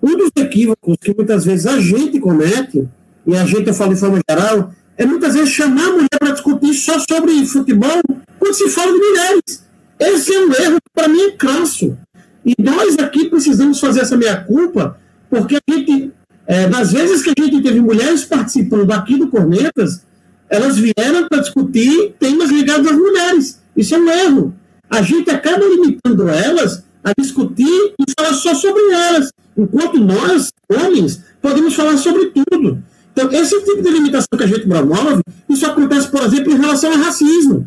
Um 0.02 0.16
dos 0.16 0.30
equívocos 0.36 0.96
que 1.00 1.14
muitas 1.14 1.44
vezes 1.44 1.66
a 1.66 1.80
gente 1.80 2.20
comete, 2.20 2.88
e 3.26 3.36
a 3.36 3.44
gente, 3.44 3.68
eu 3.68 3.74
falo 3.74 3.94
de 3.94 4.00
forma 4.00 4.20
geral, 4.28 4.72
é 4.96 5.04
muitas 5.04 5.34
vezes 5.34 5.50
chamar 5.50 5.88
a 5.88 5.92
mulher 5.92 6.18
para 6.18 6.30
discutir 6.30 6.72
só 6.74 6.98
sobre 6.98 7.44
futebol 7.46 8.00
quando 8.38 8.54
se 8.54 8.68
fala 8.70 8.92
de 8.92 8.98
mulheres. 8.98 9.64
Esse 9.98 10.34
é 10.34 10.40
um 10.40 10.52
erro 10.52 10.76
que 10.76 10.90
para 10.94 11.08
mim 11.08 11.20
é 11.20 11.30
crasso. 11.32 11.96
E 12.44 12.54
nós 12.60 12.96
aqui 12.98 13.28
precisamos 13.28 13.80
fazer 13.80 14.00
essa 14.00 14.16
meia-culpa, 14.16 14.98
porque 15.28 15.56
a 15.56 15.72
gente, 15.72 16.12
é, 16.46 16.68
das 16.68 16.92
vezes 16.92 17.22
que 17.22 17.32
a 17.36 17.44
gente 17.44 17.62
teve 17.62 17.80
mulheres 17.80 18.24
participando 18.24 18.90
aqui 18.92 19.16
do 19.16 19.28
Cornetas, 19.28 20.06
elas 20.48 20.78
vieram 20.78 21.28
para 21.28 21.40
discutir 21.40 22.14
temas 22.18 22.50
ligados 22.50 22.86
às 22.86 22.96
mulheres. 22.96 23.60
Isso 23.76 23.94
é 23.94 23.98
um 23.98 24.08
erro 24.08 24.54
a 24.90 25.02
gente 25.02 25.30
acaba 25.30 25.64
limitando 25.64 26.28
elas 26.28 26.84
a 27.04 27.12
discutir 27.18 27.94
e 27.98 28.04
falar 28.18 28.34
só 28.34 28.54
sobre 28.54 28.82
elas, 28.92 29.30
enquanto 29.56 29.98
nós, 29.98 30.50
homens, 30.70 31.22
podemos 31.40 31.74
falar 31.74 31.96
sobre 31.96 32.26
tudo. 32.26 32.82
Então, 33.12 33.32
esse 33.32 33.60
tipo 33.64 33.82
de 33.82 33.90
limitação 33.90 34.28
que 34.36 34.44
a 34.44 34.46
gente 34.46 34.66
promove, 34.66 35.22
isso 35.48 35.66
acontece, 35.66 36.08
por 36.08 36.22
exemplo, 36.22 36.52
em 36.52 36.56
relação 36.56 36.92
ao 36.92 36.98
racismo. 36.98 37.66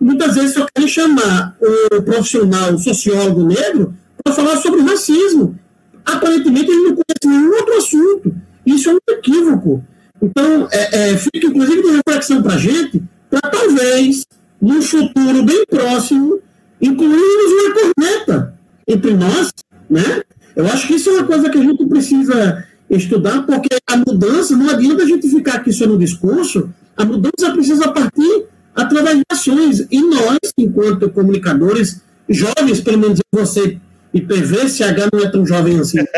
Muitas 0.00 0.34
vezes 0.34 0.56
eu 0.56 0.66
quero 0.72 0.88
chamar 0.88 1.56
o 1.60 2.02
profissional, 2.02 2.74
o 2.74 2.78
sociólogo 2.78 3.44
negro, 3.44 3.94
para 4.22 4.34
falar 4.34 4.56
sobre 4.58 4.82
racismo. 4.82 5.58
Aparentemente, 6.04 6.70
ele 6.70 6.88
não 6.88 6.94
conhece 6.94 7.26
nenhum 7.26 7.54
outro 7.54 7.76
assunto. 7.76 8.36
Isso 8.66 8.90
é 8.90 8.94
um 8.94 8.98
equívoco. 9.08 9.84
Então, 10.22 10.68
é, 10.70 11.10
é, 11.10 11.16
fica 11.16 11.46
inclusive 11.46 11.82
de 11.82 11.90
reflexão 11.96 12.42
para 12.42 12.54
a 12.54 12.58
gente, 12.58 13.02
para 13.28 13.40
talvez, 13.50 14.24
num 14.60 14.80
futuro 14.80 15.42
bem 15.42 15.64
próximo, 15.66 16.40
incluímos 16.86 17.52
uma 17.52 17.74
corneta 17.74 18.54
entre 18.86 19.14
nós, 19.14 19.52
né? 19.88 20.22
Eu 20.54 20.66
acho 20.66 20.86
que 20.86 20.94
isso 20.94 21.10
é 21.10 21.14
uma 21.14 21.24
coisa 21.24 21.50
que 21.50 21.58
a 21.58 21.62
gente 21.62 21.86
precisa 21.86 22.64
estudar, 22.88 23.44
porque 23.44 23.76
a 23.86 23.96
mudança, 23.96 24.56
não 24.56 24.70
adianta 24.70 25.02
a 25.02 25.06
gente 25.06 25.28
ficar 25.28 25.54
aqui 25.54 25.72
só 25.72 25.86
no 25.86 25.98
discurso, 25.98 26.70
a 26.96 27.04
mudança 27.04 27.52
precisa 27.52 27.90
partir 27.90 28.46
através 28.74 29.16
de 29.16 29.24
ações. 29.30 29.86
E 29.90 30.00
nós, 30.02 30.38
enquanto 30.56 31.10
comunicadores, 31.10 32.00
jovens, 32.28 32.80
pelo 32.80 32.98
menos 32.98 33.20
você 33.32 33.78
e 34.12 34.20
PV, 34.20 34.68
CH 34.68 35.10
não 35.12 35.20
é 35.20 35.28
tão 35.28 35.44
jovem 35.44 35.80
assim. 35.80 35.98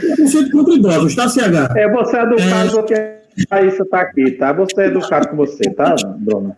Preconceito 0.00 0.50
contra 0.50 0.74
idosos, 0.74 1.14
tá, 1.14 1.28
CH? 1.28 1.76
É, 1.76 1.88
você 1.88 2.16
é 2.16 2.26
do 2.26 2.34
é... 2.34 2.50
caso 2.50 2.82
que 2.82 2.94
a 2.94 3.23
Raíssa 3.50 3.82
está 3.82 4.00
aqui, 4.00 4.30
tá? 4.32 4.52
Você 4.52 4.82
é 4.82 4.86
educado 4.86 5.28
com 5.28 5.36
você, 5.36 5.70
tá, 5.70 5.94
Bruno? 6.18 6.56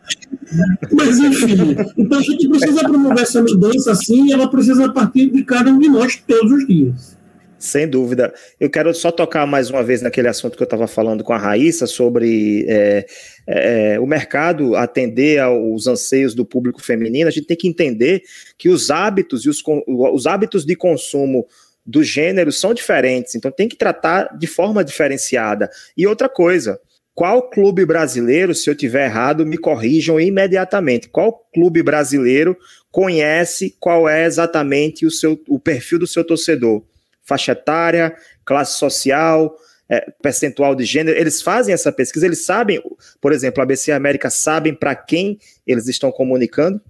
Mas, 0.93 1.19
enfim, 1.19 1.77
então 1.97 2.19
a 2.19 2.23
gente 2.23 2.49
precisa 2.49 2.81
promover 2.81 3.23
essa 3.23 3.43
mudança 3.43 3.93
assim 3.93 4.29
e 4.29 4.33
ela 4.33 4.49
precisa 4.49 4.93
partir 4.93 5.31
de 5.31 5.43
cada 5.45 5.71
um 5.71 5.79
de 5.79 5.89
nós 5.89 6.17
todos 6.17 6.53
os 6.53 6.67
dias. 6.67 7.17
Sem 7.59 7.89
dúvida. 7.89 8.35
Eu 8.61 8.69
quero 8.69 8.93
só 8.95 9.11
tocar 9.11 9.47
mais 9.47 9.71
uma 9.71 9.83
vez 9.83 10.03
naquele 10.03 10.29
assunto 10.29 10.57
que 10.57 10.63
eu 10.63 10.67
estava 10.67 10.87
falando 10.87 11.25
com 11.25 11.33
a 11.33 11.39
Raíssa 11.39 11.87
sobre 11.87 12.67
é, 12.69 13.07
é, 13.47 14.01
o 14.01 14.07
mercado 14.07 14.77
atender 14.77 15.41
aos 15.41 15.87
anseios 15.87 16.35
do 16.35 16.45
público 16.45 16.83
feminino. 16.83 17.29
A 17.29 17.31
gente 17.31 17.47
tem 17.47 17.57
que 17.57 17.67
entender 17.67 18.23
que 18.59 18.69
os 18.69 18.91
hábitos 18.91 19.47
e 19.47 19.49
os, 19.49 19.63
os 19.87 20.27
hábitos 20.27 20.67
de 20.67 20.77
consumo 20.77 21.47
do 21.87 22.03
gênero 22.03 22.51
são 22.51 22.75
diferentes, 22.75 23.35
então 23.35 23.51
tem 23.51 23.69
que 23.69 23.77
tratar 23.77 24.37
de 24.37 24.47
forma 24.47 24.85
diferenciada. 24.85 25.71
E 25.97 26.07
outra 26.07 26.29
coisa, 26.29 26.81
qual 27.15 27.49
clube 27.49 27.87
brasileiro, 27.87 28.55
se 28.55 28.69
eu 28.69 28.75
tiver 28.75 29.07
errado, 29.07 29.47
me 29.47 29.57
corrijam 29.57 30.21
imediatamente. 30.21 31.09
Qual 31.09 31.33
clube 31.55 31.83
brasileiro 31.83 32.57
conhece 32.91 33.77
qual 33.79 34.09
é 34.09 34.27
exatamente 34.27 35.07
o, 35.07 35.11
seu, 35.11 35.41
o 35.49 35.59
perfil 35.59 35.99
do 35.99 36.07
seu 36.07 36.25
torcedor? 36.25 36.85
Faixa 37.23 37.53
etária, 37.53 38.15
classe 38.45 38.79
social, 38.79 39.57
é, 39.89 40.11
percentual 40.21 40.75
de 40.75 40.85
gênero, 40.85 41.17
eles 41.17 41.41
fazem 41.41 41.73
essa 41.73 41.93
pesquisa, 41.93 42.27
eles 42.27 42.45
sabem, 42.45 42.83
por 43.21 43.33
exemplo, 43.33 43.61
a 43.61 43.65
ABC 43.65 43.93
América 43.93 44.29
sabem 44.29 44.75
para 44.75 44.95
quem 44.95 45.39
eles 45.67 45.87
estão 45.87 46.11
comunicando? 46.11 46.81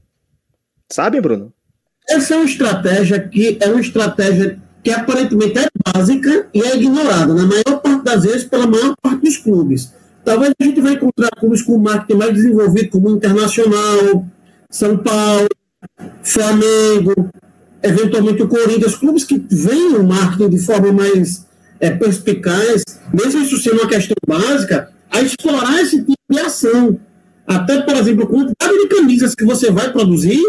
Sabem, 0.90 1.20
Bruno? 1.20 1.52
Essa 2.08 2.34
é 2.34 2.36
uma 2.36 2.46
estratégia 2.46 3.20
que 3.28 3.58
é 3.60 3.66
uma 3.66 3.80
estratégia 3.80 4.60
que 4.86 4.92
aparentemente 4.92 5.58
é 5.58 5.66
básica 5.84 6.46
e 6.54 6.62
é 6.62 6.76
ignorada, 6.76 7.34
na 7.34 7.44
maior 7.44 7.80
parte 7.82 8.04
das 8.04 8.22
vezes, 8.22 8.44
pela 8.44 8.68
maior 8.68 8.94
parte 9.02 9.20
dos 9.20 9.36
clubes. 9.36 9.92
Talvez 10.24 10.52
a 10.60 10.64
gente 10.64 10.80
vai 10.80 10.92
encontrar 10.92 11.28
clubes 11.40 11.60
com 11.62 11.76
marketing 11.76 12.16
mais 12.16 12.34
desenvolvido, 12.34 12.90
como 12.90 13.10
Internacional, 13.10 14.24
São 14.70 14.96
Paulo, 14.98 15.48
Flamengo, 16.22 17.32
eventualmente 17.82 18.44
o 18.44 18.46
Corinthians, 18.46 18.94
clubes 18.94 19.24
que 19.24 19.44
veem 19.50 19.96
o 19.96 20.04
marketing 20.04 20.50
de 20.50 20.58
forma 20.60 20.92
mais 20.92 21.44
é, 21.80 21.90
perspicaz, 21.90 22.84
mesmo 23.12 23.42
isso 23.42 23.56
sendo 23.56 23.80
uma 23.80 23.88
questão 23.88 24.14
básica, 24.24 24.92
a 25.10 25.20
explorar 25.20 25.82
esse 25.82 25.98
tipo 25.98 26.14
de 26.30 26.38
ação. 26.38 26.96
Até, 27.44 27.82
por 27.82 27.96
exemplo, 27.96 28.22
a 28.22 28.28
quantidade 28.28 28.78
de 28.78 28.86
camisas 28.86 29.34
que 29.34 29.44
você 29.44 29.68
vai 29.68 29.90
produzir, 29.90 30.40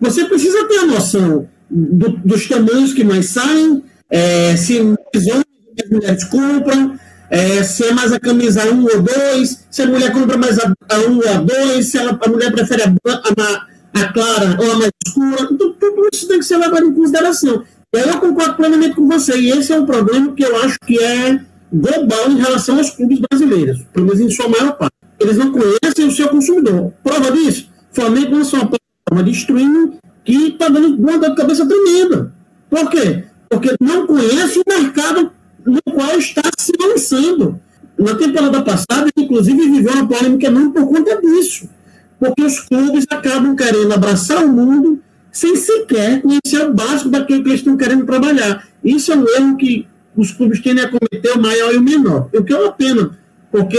você 0.00 0.24
precisa 0.24 0.66
ter 0.66 0.78
a 0.78 0.86
noção 0.86 1.46
do, 1.70 2.10
dos 2.24 2.48
tamanhos 2.48 2.92
que 2.92 3.04
mais 3.04 3.26
saem, 3.26 3.82
é, 4.10 4.56
se 4.56 4.78
as 4.78 5.90
mulheres 5.90 6.24
compram, 6.24 6.98
é, 7.28 7.62
se 7.62 7.84
é 7.84 7.92
mais 7.92 8.12
a 8.12 8.20
camisa 8.20 8.70
1 8.70 8.82
ou 8.82 9.02
2, 9.02 9.66
se 9.70 9.82
a 9.82 9.86
mulher 9.86 10.12
compra 10.12 10.36
mais 10.36 10.58
a, 10.58 10.72
a 10.88 10.98
1 10.98 11.16
ou 11.16 11.28
a 11.28 11.34
2, 11.34 11.86
se 11.86 11.98
ela, 11.98 12.18
a 12.22 12.28
mulher 12.28 12.52
prefere 12.52 12.82
a, 12.82 12.86
a, 12.86 14.00
a, 14.00 14.12
clara 14.12 14.56
ou 14.60 14.72
a 14.72 14.76
mais 14.76 14.90
escura. 15.04 15.46
Tudo, 15.48 15.74
tudo 15.74 16.08
isso 16.12 16.28
tem 16.28 16.38
que 16.38 16.44
ser 16.44 16.56
levado 16.56 16.86
em 16.86 16.94
consideração. 16.94 17.64
E 17.94 17.98
aí 17.98 18.08
eu 18.08 18.20
concordo 18.20 18.54
plenamente 18.54 18.94
com 18.94 19.08
você. 19.08 19.36
E 19.38 19.50
esse 19.50 19.72
é 19.72 19.78
um 19.78 19.86
problema 19.86 20.32
que 20.32 20.44
eu 20.44 20.56
acho 20.62 20.78
que 20.86 20.98
é 21.02 21.40
global 21.72 22.30
em 22.30 22.38
relação 22.38 22.78
aos 22.78 22.90
clubes 22.90 23.20
brasileiros, 23.28 23.82
pelo 23.92 24.06
menos 24.06 24.20
em 24.20 24.30
sua 24.30 24.48
maior 24.48 24.76
parte. 24.76 24.94
Eles 25.18 25.36
não 25.36 25.50
conhecem 25.50 26.06
o 26.06 26.10
seu 26.10 26.28
consumidor. 26.28 26.92
Prova 27.02 27.32
disso, 27.32 27.70
Flamengo 27.90 28.36
lançou 28.36 28.60
uma 28.60 28.68
plataforma 28.68 29.24
de 29.24 29.30
streaming 29.30 29.98
que 30.26 30.48
está 30.48 30.68
dando 30.68 30.96
uma 30.96 31.18
dor 31.18 31.30
de 31.30 31.36
cabeça 31.36 31.64
tremenda. 31.64 32.32
Por 32.68 32.90
quê? 32.90 33.24
Porque 33.48 33.74
não 33.80 34.06
conhece 34.08 34.58
o 34.58 34.64
mercado 34.68 35.30
no 35.64 35.80
qual 35.94 36.18
está 36.18 36.42
se 36.58 36.72
lançando. 36.78 37.60
Na 37.96 38.14
temporada 38.16 38.60
passada, 38.60 39.08
inclusive, 39.16 39.70
viveu 39.70 39.92
uma 39.92 40.08
polêmica 40.08 40.50
não 40.50 40.70
por 40.72 40.86
conta 40.86 41.18
disso, 41.22 41.70
porque 42.18 42.42
os 42.42 42.60
clubes 42.60 43.06
acabam 43.08 43.56
querendo 43.56 43.90
abraçar 43.94 44.44
o 44.44 44.52
mundo 44.52 45.00
sem 45.32 45.54
sequer 45.54 46.20
conhecer 46.20 46.66
o 46.68 46.74
básico 46.74 47.08
daquilo 47.08 47.42
que 47.42 47.50
eles 47.50 47.60
estão 47.60 47.76
querendo 47.76 48.04
trabalhar. 48.04 48.66
Isso 48.82 49.12
é 49.12 49.16
um 49.16 49.26
erro 49.28 49.56
que 49.56 49.86
os 50.16 50.32
clubes 50.32 50.60
tendem 50.60 50.84
a 50.84 50.88
cometer, 50.88 51.32
o 51.32 51.40
maior 51.40 51.72
e 51.72 51.76
o 51.76 51.82
menor. 51.82 52.28
O 52.34 52.42
que 52.42 52.52
é 52.52 52.58
uma 52.58 52.72
pena, 52.72 53.16
porque 53.50 53.78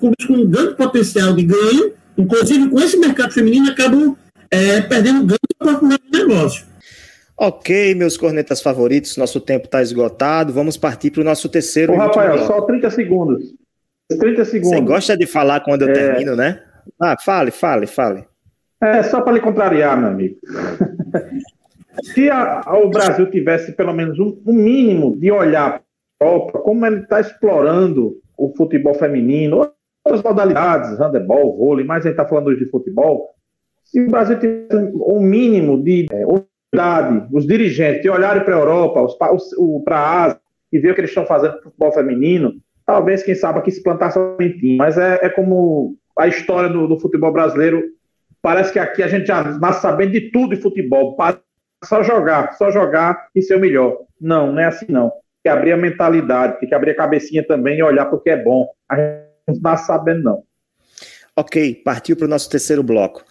clubes 0.00 0.26
com 0.26 0.46
grande 0.46 0.74
potencial 0.74 1.34
de 1.34 1.44
ganho, 1.44 1.92
inclusive 2.18 2.68
com 2.68 2.80
esse 2.80 2.96
mercado 2.98 3.32
feminino, 3.32 3.70
acabam 3.70 4.16
é, 4.54 4.80
perdendo 4.82 5.26
grande 5.26 5.40
oportunidade 5.60 6.02
de 6.10 6.18
negócio. 6.18 6.66
Ok, 7.36 7.94
meus 7.96 8.16
cornetas 8.16 8.62
favoritos, 8.62 9.16
nosso 9.16 9.40
tempo 9.40 9.64
está 9.66 9.82
esgotado. 9.82 10.52
Vamos 10.52 10.76
partir 10.76 11.10
para 11.10 11.22
o 11.22 11.24
nosso 11.24 11.48
terceiro. 11.48 11.92
Ô, 11.92 11.96
Rafael, 11.96 12.34
bloco. 12.34 12.46
só 12.46 12.60
30 12.62 12.90
segundos. 12.90 13.54
30 14.08 14.44
segundos. 14.44 14.70
Você 14.70 14.80
gosta 14.80 15.16
de 15.16 15.26
falar 15.26 15.60
quando 15.60 15.82
eu 15.82 15.88
é... 15.88 15.92
termino, 15.92 16.36
né? 16.36 16.62
Ah, 17.00 17.16
fale, 17.18 17.50
fale, 17.50 17.86
fale. 17.86 18.24
É, 18.80 19.02
só 19.02 19.20
para 19.20 19.32
lhe 19.32 19.40
contrariar, 19.40 19.98
meu 19.98 20.10
amigo. 20.10 20.36
Se 22.02 22.28
a, 22.28 22.60
a, 22.64 22.78
o 22.78 22.90
Brasil 22.90 23.30
tivesse 23.30 23.72
pelo 23.72 23.92
menos 23.92 24.18
um, 24.18 24.40
um 24.46 24.52
mínimo 24.52 25.16
de 25.16 25.30
olhar 25.30 25.80
para 26.18 26.28
a 26.28 26.32
Europa, 26.32 26.58
como 26.60 26.86
ele 26.86 27.00
está 27.00 27.20
explorando 27.20 28.16
o 28.36 28.52
futebol 28.56 28.94
feminino, 28.94 29.70
outras 30.04 30.22
modalidades, 30.22 30.98
handebol, 30.98 31.56
vôlei, 31.56 31.84
mas 31.84 32.04
a 32.04 32.08
gente 32.08 32.18
está 32.18 32.28
falando 32.28 32.48
hoje 32.48 32.64
de 32.64 32.70
futebol, 32.70 33.34
se 33.84 34.00
o 34.00 34.10
Brasil 34.10 34.38
tivesse 34.38 34.92
um 34.94 35.20
mínimo 35.20 35.82
de 35.82 36.06
é, 36.10 36.24
os 37.32 37.46
dirigentes, 37.46 38.02
de 38.02 38.10
olharem 38.10 38.42
para 38.42 38.56
a 38.56 38.58
Europa, 38.58 39.06
para 39.84 39.96
a 39.96 40.24
Ásia, 40.24 40.40
e 40.72 40.78
ver 40.78 40.90
o 40.90 40.94
que 40.94 41.00
eles 41.02 41.10
estão 41.10 41.24
fazendo 41.24 41.52
para 41.52 41.60
o 41.60 41.62
futebol 41.64 41.92
feminino, 41.92 42.54
talvez, 42.84 43.22
quem 43.22 43.34
sabe, 43.34 43.60
aqui 43.60 43.70
se 43.70 43.82
plantasse 43.82 44.18
um 44.18 44.36
mentinho. 44.36 44.76
Mas 44.76 44.98
é, 44.98 45.20
é 45.22 45.28
como 45.28 45.96
a 46.18 46.26
história 46.26 46.68
do, 46.68 46.88
do, 46.88 46.98
futebol 46.98 47.32
brasileiro. 47.32 47.82
Parece 48.42 48.72
que 48.72 48.78
aqui 48.78 49.02
a 49.02 49.08
gente 49.08 49.26
já 49.26 49.42
nasce 49.58 49.82
sabendo 49.82 50.12
de 50.12 50.32
tudo 50.32 50.54
de 50.54 50.60
futebol. 50.60 51.16
Só 51.84 52.02
jogar, 52.02 52.54
só 52.54 52.70
jogar 52.70 53.28
e 53.34 53.42
ser 53.42 53.56
o 53.56 53.60
melhor. 53.60 53.98
Não, 54.20 54.52
não 54.52 54.60
é 54.60 54.66
assim 54.66 54.86
não. 54.88 55.10
Tem 55.10 55.20
que 55.44 55.48
abrir 55.48 55.72
a 55.72 55.76
mentalidade, 55.76 56.58
tem 56.58 56.68
que 56.68 56.74
abrir 56.74 56.90
a 56.90 56.96
cabecinha 56.96 57.46
também 57.46 57.78
e 57.78 57.82
olhar 57.82 58.06
porque 58.06 58.30
é 58.30 58.42
bom. 58.42 58.66
A 58.88 58.96
gente 58.96 59.24
não 59.48 59.60
nasce 59.60 59.86
sabendo, 59.86 60.22
não. 60.22 60.42
Ok, 61.36 61.82
partiu 61.84 62.16
para 62.16 62.26
o 62.26 62.28
nosso 62.28 62.48
terceiro 62.48 62.82
bloco. 62.82 63.24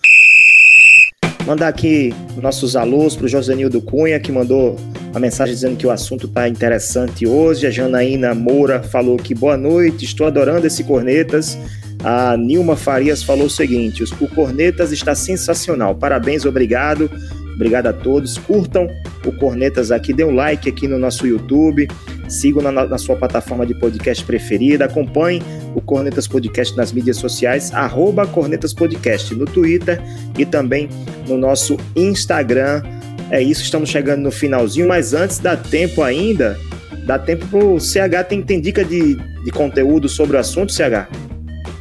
Mandar 1.46 1.68
aqui 1.68 2.14
nossos 2.42 2.76
alôs 2.76 3.18
para 3.18 3.26
o 3.26 3.28
Josenildo 3.28 3.82
Cunha, 3.82 4.18
que 4.20 4.32
mandou 4.32 4.78
a 5.14 5.20
mensagem 5.20 5.54
dizendo 5.54 5.76
que 5.76 5.86
o 5.86 5.92
assunto 5.92 6.26
está 6.26 6.48
interessante 6.48 7.28
hoje. 7.28 7.68
A 7.68 7.72
Janaína 7.72 8.34
Moura 8.34 8.82
falou 8.82 9.18
que 9.18 9.36
boa 9.36 9.58
noite, 9.58 10.06
estou 10.06 10.26
adorando 10.26 10.66
esse 10.66 10.86
Cornetas. 10.86 11.58
A 12.02 12.38
Nilma 12.38 12.78
Farias 12.78 13.22
falou 13.24 13.48
o 13.48 13.50
seguinte: 13.50 14.04
o 14.04 14.28
Cornetas 14.30 14.94
está 14.94 15.14
sensacional. 15.14 15.96
Parabéns, 15.96 16.46
obrigado. 16.46 17.12
Obrigado 17.56 17.88
a 17.88 17.94
todos. 17.94 18.38
Curtam 18.38 18.88
o 19.26 19.32
Cornetas 19.32 19.92
aqui, 19.92 20.14
dê 20.14 20.24
um 20.24 20.34
like 20.34 20.68
aqui 20.68 20.88
no 20.88 20.98
nosso 20.98 21.26
YouTube, 21.26 21.88
sigam 22.28 22.62
na, 22.62 22.72
na 22.72 22.98
sua 22.98 23.16
plataforma 23.16 23.66
de 23.66 23.74
podcast 23.76 24.24
preferida, 24.24 24.86
acompanhem 24.86 25.42
o 25.76 25.82
Cornetas 25.82 26.28
Podcast 26.28 26.76
nas 26.76 26.92
mídias 26.92 27.18
sociais, 27.18 27.74
arroba 27.74 28.26
Cornetas 28.28 28.74
Podcast 28.74 29.34
no 29.36 29.46
Twitter 29.46 30.02
e 30.38 30.46
também 30.46 30.90
no 31.28 31.38
nosso 31.38 31.78
Instagram. 31.96 32.82
É 33.30 33.42
isso, 33.42 33.62
estamos 33.62 33.90
chegando 33.90 34.22
no 34.22 34.32
finalzinho, 34.32 34.88
mas 34.88 35.14
antes 35.14 35.40
dá 35.40 35.56
tempo 35.56 36.04
ainda, 36.04 36.58
dá 37.06 37.18
tempo 37.18 37.48
para 37.48 37.64
o 37.64 37.80
CH, 37.80 38.28
tem, 38.28 38.42
tem 38.42 38.60
dica 38.60 38.84
de, 38.84 39.16
de 39.16 39.52
conteúdo 39.52 40.10
sobre 40.10 40.38
o 40.38 40.40
assunto, 40.40 40.72
CH? 40.72 41.08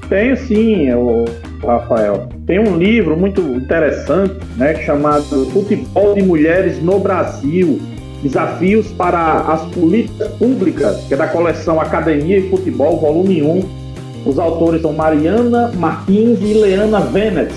Tenho 0.09 0.37
sim, 0.37 0.93
o 0.93 1.25
Rafael. 1.67 2.29
Tem 2.47 2.59
um 2.59 2.77
livro 2.77 3.17
muito 3.17 3.41
interessante, 3.41 4.35
né, 4.57 4.75
chamado 4.83 5.47
Futebol 5.51 6.15
de 6.15 6.23
Mulheres 6.23 6.83
no 6.83 6.99
Brasil. 6.99 7.81
Desafios 8.23 8.89
para 8.93 9.41
as 9.41 9.63
políticas 9.75 10.29
públicas, 10.35 11.05
que 11.09 11.15
é 11.15 11.17
da 11.17 11.27
coleção 11.27 11.81
Academia 11.81 12.39
e 12.39 12.49
Futebol, 12.51 12.99
volume 12.99 13.43
1, 13.43 13.83
os 14.25 14.39
autores 14.39 14.83
são 14.83 14.93
Mariana 14.93 15.73
Martins 15.75 16.39
e 16.41 16.55
Leana 16.55 17.01
Venex. 17.01 17.53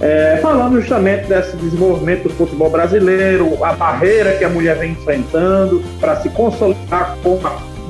É, 0.00 0.38
falando 0.40 0.80
justamente 0.80 1.26
desse 1.26 1.54
desenvolvimento 1.56 2.22
do 2.24 2.30
futebol 2.30 2.70
brasileiro, 2.70 3.62
a 3.62 3.74
barreira 3.74 4.32
que 4.32 4.44
a 4.44 4.48
mulher 4.48 4.78
vem 4.78 4.92
enfrentando 4.92 5.82
para 6.00 6.16
se 6.16 6.30
consolidar 6.30 7.18
como 7.22 7.40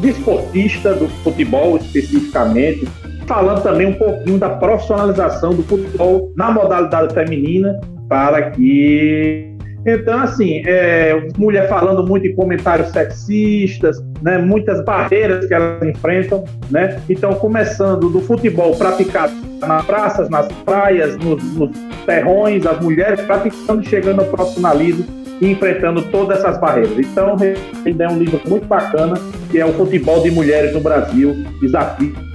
desportista 0.01 0.93
do 0.93 1.09
futebol 1.23 1.77
especificamente, 1.77 2.89
falando 3.31 3.62
também 3.62 3.87
um 3.87 3.93
pouquinho 3.93 4.39
da 4.39 4.51
profissionalização 4.51 5.55
do 5.55 5.62
futebol 5.62 6.33
na 6.35 6.51
modalidade 6.51 7.14
feminina 7.14 7.81
para 8.09 8.51
que 8.51 9.49
então, 9.87 10.18
assim, 10.18 10.62
é, 10.66 11.28
mulher 11.39 11.66
falando 11.66 12.07
muito 12.07 12.26
em 12.26 12.35
comentários 12.35 12.91
sexistas, 12.91 13.97
né, 14.20 14.37
muitas 14.37 14.85
barreiras 14.85 15.47
que 15.47 15.55
elas 15.55 15.83
enfrentam, 15.83 16.45
né? 16.70 17.01
Então, 17.09 17.33
começando 17.33 18.11
do 18.11 18.20
futebol 18.20 18.76
praticado 18.76 19.33
nas 19.59 19.87
praças, 19.87 20.28
nas 20.28 20.47
praias, 20.66 21.16
nos, 21.16 21.43
nos 21.55 21.70
terrões, 22.05 22.66
as 22.66 22.78
mulheres 22.81 23.22
praticando, 23.22 23.83
chegando 23.83 24.20
ao 24.20 24.26
profissionalismo 24.26 25.07
e 25.41 25.51
enfrentando 25.51 26.03
todas 26.11 26.41
essas 26.41 26.61
barreiras. 26.61 26.99
Então, 26.99 27.37
é 27.41 28.09
um 28.11 28.18
livro 28.18 28.39
muito 28.47 28.66
bacana, 28.66 29.14
que 29.51 29.59
é 29.59 29.64
o 29.64 29.72
Futebol 29.72 30.22
de 30.22 30.31
Mulheres 30.31 30.74
no 30.74 30.81
Brasil, 30.81 31.37
Desafio 31.59 32.30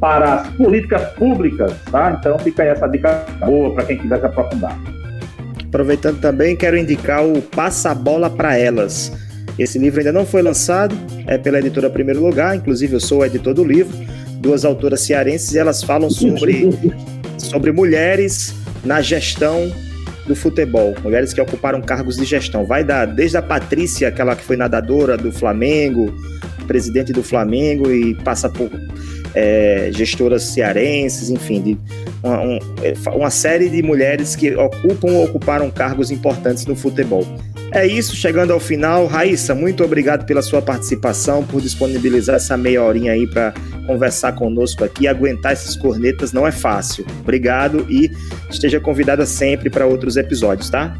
para 0.00 0.34
as 0.34 0.48
Políticas 0.50 1.02
Públicas, 1.14 1.72
tá? 1.90 2.16
Então, 2.18 2.38
fica 2.38 2.62
aí 2.62 2.68
essa 2.68 2.86
dica 2.86 3.24
boa 3.44 3.74
para 3.74 3.84
quem 3.84 3.98
quiser 3.98 4.20
se 4.20 4.26
aprofundar. 4.26 4.78
Aproveitando 5.64 6.20
também, 6.20 6.56
quero 6.56 6.76
indicar 6.76 7.24
o 7.24 7.42
Passa 7.42 7.90
a 7.90 7.94
Bola 7.94 8.30
para 8.30 8.56
Elas. 8.56 9.12
Esse 9.58 9.78
livro 9.78 10.00
ainda 10.00 10.12
não 10.12 10.26
foi 10.26 10.42
lançado, 10.42 10.94
é 11.26 11.38
pela 11.38 11.58
editora 11.58 11.88
Primeiro 11.88 12.22
Lugar, 12.22 12.56
inclusive 12.56 12.94
eu 12.94 13.00
sou 13.00 13.20
o 13.20 13.24
editor 13.24 13.54
do 13.54 13.64
livro. 13.64 13.96
Duas 14.40 14.64
autoras 14.64 15.00
cearenses 15.00 15.54
e 15.54 15.58
elas 15.58 15.82
falam 15.82 16.10
sobre, 16.10 16.70
sobre 17.38 17.72
mulheres 17.72 18.54
na 18.84 19.00
gestão 19.00 19.72
do 20.26 20.36
futebol, 20.36 20.94
mulheres 21.02 21.32
que 21.32 21.40
ocuparam 21.40 21.80
cargos 21.80 22.16
de 22.16 22.24
gestão. 22.24 22.66
Vai 22.66 22.84
dar 22.84 23.06
desde 23.06 23.36
a 23.36 23.42
Patrícia, 23.42 24.08
aquela 24.08 24.36
que 24.36 24.44
foi 24.44 24.56
nadadora 24.56 25.16
do 25.16 25.32
Flamengo, 25.32 26.14
presidente 26.66 27.12
do 27.12 27.22
Flamengo 27.22 27.90
e 27.90 28.14
passa 28.14 28.48
por 28.48 28.70
é, 29.36 29.90
gestoras 29.92 30.42
cearenses, 30.44 31.28
enfim, 31.28 31.60
de 31.60 31.78
uma, 32.22 32.40
um, 32.40 32.58
uma 33.14 33.30
série 33.30 33.68
de 33.68 33.82
mulheres 33.82 34.34
que 34.34 34.54
ocupam 34.56 35.12
ou 35.12 35.24
ocuparam 35.24 35.70
cargos 35.70 36.10
importantes 36.10 36.64
no 36.64 36.74
futebol. 36.74 37.24
É 37.72 37.86
isso, 37.86 38.16
chegando 38.16 38.52
ao 38.52 38.60
final. 38.60 39.06
Raíssa, 39.06 39.54
muito 39.54 39.84
obrigado 39.84 40.24
pela 40.24 40.40
sua 40.40 40.62
participação, 40.62 41.44
por 41.44 41.60
disponibilizar 41.60 42.36
essa 42.36 42.56
meia 42.56 42.82
horinha 42.82 43.12
aí 43.12 43.26
para 43.26 43.52
conversar 43.86 44.32
conosco 44.32 44.82
aqui. 44.82 45.06
Aguentar 45.06 45.52
essas 45.52 45.76
cornetas 45.76 46.32
não 46.32 46.46
é 46.46 46.52
fácil. 46.52 47.04
Obrigado 47.20 47.84
e 47.90 48.10
esteja 48.48 48.80
convidada 48.80 49.26
sempre 49.26 49.68
para 49.68 49.84
outros 49.84 50.16
episódios, 50.16 50.70
tá? 50.70 50.96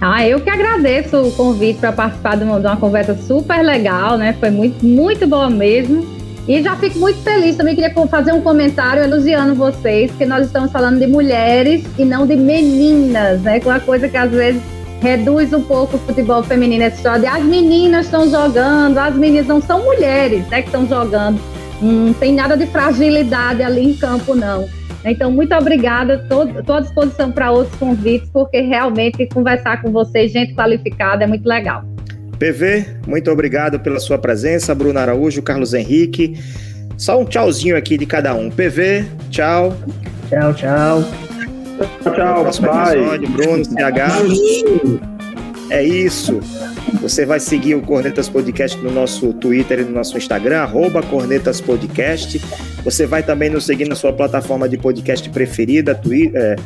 Ah, 0.00 0.26
eu 0.26 0.40
que 0.40 0.50
agradeço 0.50 1.16
o 1.16 1.32
convite 1.32 1.78
para 1.78 1.92
participar 1.92 2.36
de 2.36 2.44
uma, 2.44 2.60
de 2.60 2.66
uma, 2.66 2.76
conversa 2.76 3.16
super 3.16 3.62
legal, 3.62 4.18
né? 4.18 4.36
Foi 4.38 4.50
muito, 4.50 4.84
muito 4.84 5.26
boa 5.26 5.48
mesmo. 5.48 6.21
E 6.48 6.60
já 6.62 6.76
fico 6.76 6.98
muito 6.98 7.20
feliz. 7.22 7.56
Também 7.56 7.74
queria 7.74 7.92
fazer 8.08 8.32
um 8.32 8.40
comentário 8.40 9.02
elogiando 9.02 9.54
vocês, 9.54 10.10
que 10.12 10.26
nós 10.26 10.46
estamos 10.46 10.72
falando 10.72 10.98
de 10.98 11.06
mulheres 11.06 11.84
e 11.98 12.04
não 12.04 12.26
de 12.26 12.36
meninas, 12.36 13.40
né? 13.42 13.60
Uma 13.64 13.80
coisa 13.80 14.08
que 14.08 14.16
às 14.16 14.30
vezes 14.30 14.60
reduz 15.00 15.52
um 15.52 15.62
pouco 15.62 15.96
o 15.96 16.00
futebol 16.00 16.42
feminino, 16.42 16.84
essa 16.84 16.96
história 16.96 17.20
de 17.20 17.26
as 17.26 17.42
meninas 17.42 18.06
estão 18.06 18.28
jogando, 18.28 18.98
as 18.98 19.14
meninas 19.14 19.46
não 19.46 19.60
são 19.60 19.84
mulheres, 19.84 20.46
né? 20.48 20.62
Que 20.62 20.68
estão 20.68 20.86
jogando. 20.86 21.40
Não 21.80 22.12
tem 22.12 22.32
nada 22.32 22.56
de 22.56 22.66
fragilidade 22.66 23.62
ali 23.62 23.90
em 23.90 23.94
campo, 23.94 24.34
não. 24.34 24.68
Então, 25.04 25.32
muito 25.32 25.52
obrigada, 25.54 26.14
estou 26.14 26.76
à 26.76 26.80
disposição 26.80 27.32
para 27.32 27.50
outros 27.50 27.76
convites, 27.76 28.30
porque 28.32 28.60
realmente 28.60 29.26
conversar 29.26 29.82
com 29.82 29.90
vocês, 29.90 30.30
gente 30.30 30.54
qualificada, 30.54 31.24
é 31.24 31.26
muito 31.26 31.44
legal. 31.44 31.84
PV, 32.42 32.86
muito 33.06 33.30
obrigado 33.30 33.78
pela 33.78 34.00
sua 34.00 34.18
presença, 34.18 34.74
Bruno 34.74 34.98
Araújo, 34.98 35.40
Carlos 35.42 35.74
Henrique. 35.74 36.40
Só 36.96 37.20
um 37.20 37.24
tchauzinho 37.24 37.76
aqui 37.76 37.96
de 37.96 38.04
cada 38.04 38.34
um. 38.34 38.50
PV, 38.50 39.04
tchau. 39.30 39.76
Tchau, 40.28 40.52
tchau. 40.52 41.04
Tchau, 42.02 42.12
tchau, 42.12 42.48
episódio, 42.48 43.28
Bruno, 43.30 43.64
CH. 43.64 45.21
É 45.72 45.82
isso. 45.82 46.38
Você 47.00 47.24
vai 47.24 47.40
seguir 47.40 47.74
o 47.74 47.80
Cornetas 47.80 48.28
Podcast 48.28 48.78
no 48.82 48.92
nosso 48.92 49.32
Twitter 49.32 49.80
e 49.80 49.84
no 49.84 49.92
nosso 49.92 50.18
Instagram, 50.18 50.58
arroba 50.58 51.02
Cornetas 51.02 51.62
Podcast. 51.62 52.38
Você 52.84 53.06
vai 53.06 53.22
também 53.22 53.48
nos 53.48 53.64
seguir 53.64 53.88
na 53.88 53.94
sua 53.94 54.12
plataforma 54.12 54.68
de 54.68 54.76
podcast 54.76 55.30
preferida, 55.30 55.94
Twitter, 55.94 56.38
é, 56.38 56.56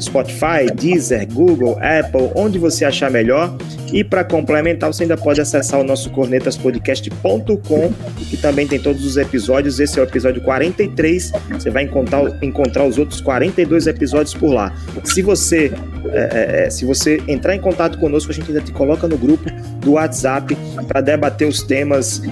Spotify, 0.00 0.66
Deezer, 0.74 1.28
Google, 1.32 1.78
Apple, 1.80 2.30
onde 2.34 2.58
você 2.58 2.84
achar 2.84 3.10
melhor. 3.10 3.54
E 3.92 4.02
para 4.02 4.24
complementar, 4.24 4.92
você 4.92 5.02
ainda 5.02 5.16
pode 5.16 5.40
acessar 5.40 5.80
o 5.80 5.84
nosso 5.84 6.10
cornetaspodcast.com, 6.10 7.92
que 8.28 8.36
também 8.36 8.66
tem 8.66 8.78
todos 8.78 9.04
os 9.04 9.16
episódios. 9.16 9.78
Esse 9.78 9.98
é 9.98 10.02
o 10.02 10.04
episódio 10.04 10.42
43. 10.42 11.32
Você 11.50 11.70
vai 11.70 11.84
encontrar, 11.84 12.22
encontrar 12.42 12.84
os 12.84 12.98
outros 12.98 13.20
42 13.20 13.86
episódios 13.86 14.32
por 14.32 14.52
lá. 14.52 14.72
Se 15.04 15.22
você, 15.22 15.72
é, 16.12 16.18
é, 16.18 16.66
é, 16.66 16.70
se 16.70 16.84
você 16.84 17.20
entrar 17.28 17.54
em 17.54 17.60
contato 17.60 17.98
conosco, 17.98 18.30
a 18.30 18.34
gente 18.40 18.50
ainda 18.50 18.60
te 18.60 18.72
coloca 18.72 19.06
no 19.06 19.16
grupo 19.16 19.44
do 19.80 19.92
WhatsApp 19.92 20.56
para 20.88 21.00
debater 21.00 21.46
os 21.46 21.62
temas, 21.62 22.22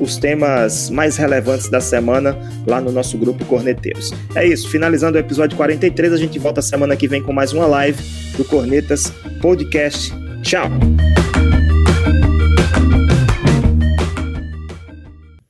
os 0.00 0.16
temas 0.16 0.90
mais 0.90 1.16
relevantes 1.16 1.68
da 1.68 1.80
semana 1.80 2.36
lá 2.66 2.80
no 2.80 2.92
nosso 2.92 3.16
grupo 3.16 3.44
Corneteiros. 3.44 4.12
É 4.34 4.46
isso, 4.46 4.68
finalizando 4.68 5.16
o 5.16 5.20
episódio 5.20 5.56
43, 5.56 6.12
a 6.12 6.16
gente 6.16 6.38
volta 6.38 6.60
semana 6.60 6.96
que 6.96 7.08
vem 7.08 7.22
com 7.22 7.32
mais 7.32 7.52
uma 7.52 7.66
live 7.66 8.02
do 8.36 8.44
Cornetas 8.44 9.12
Podcast. 9.40 10.12
Tchau! 10.42 10.68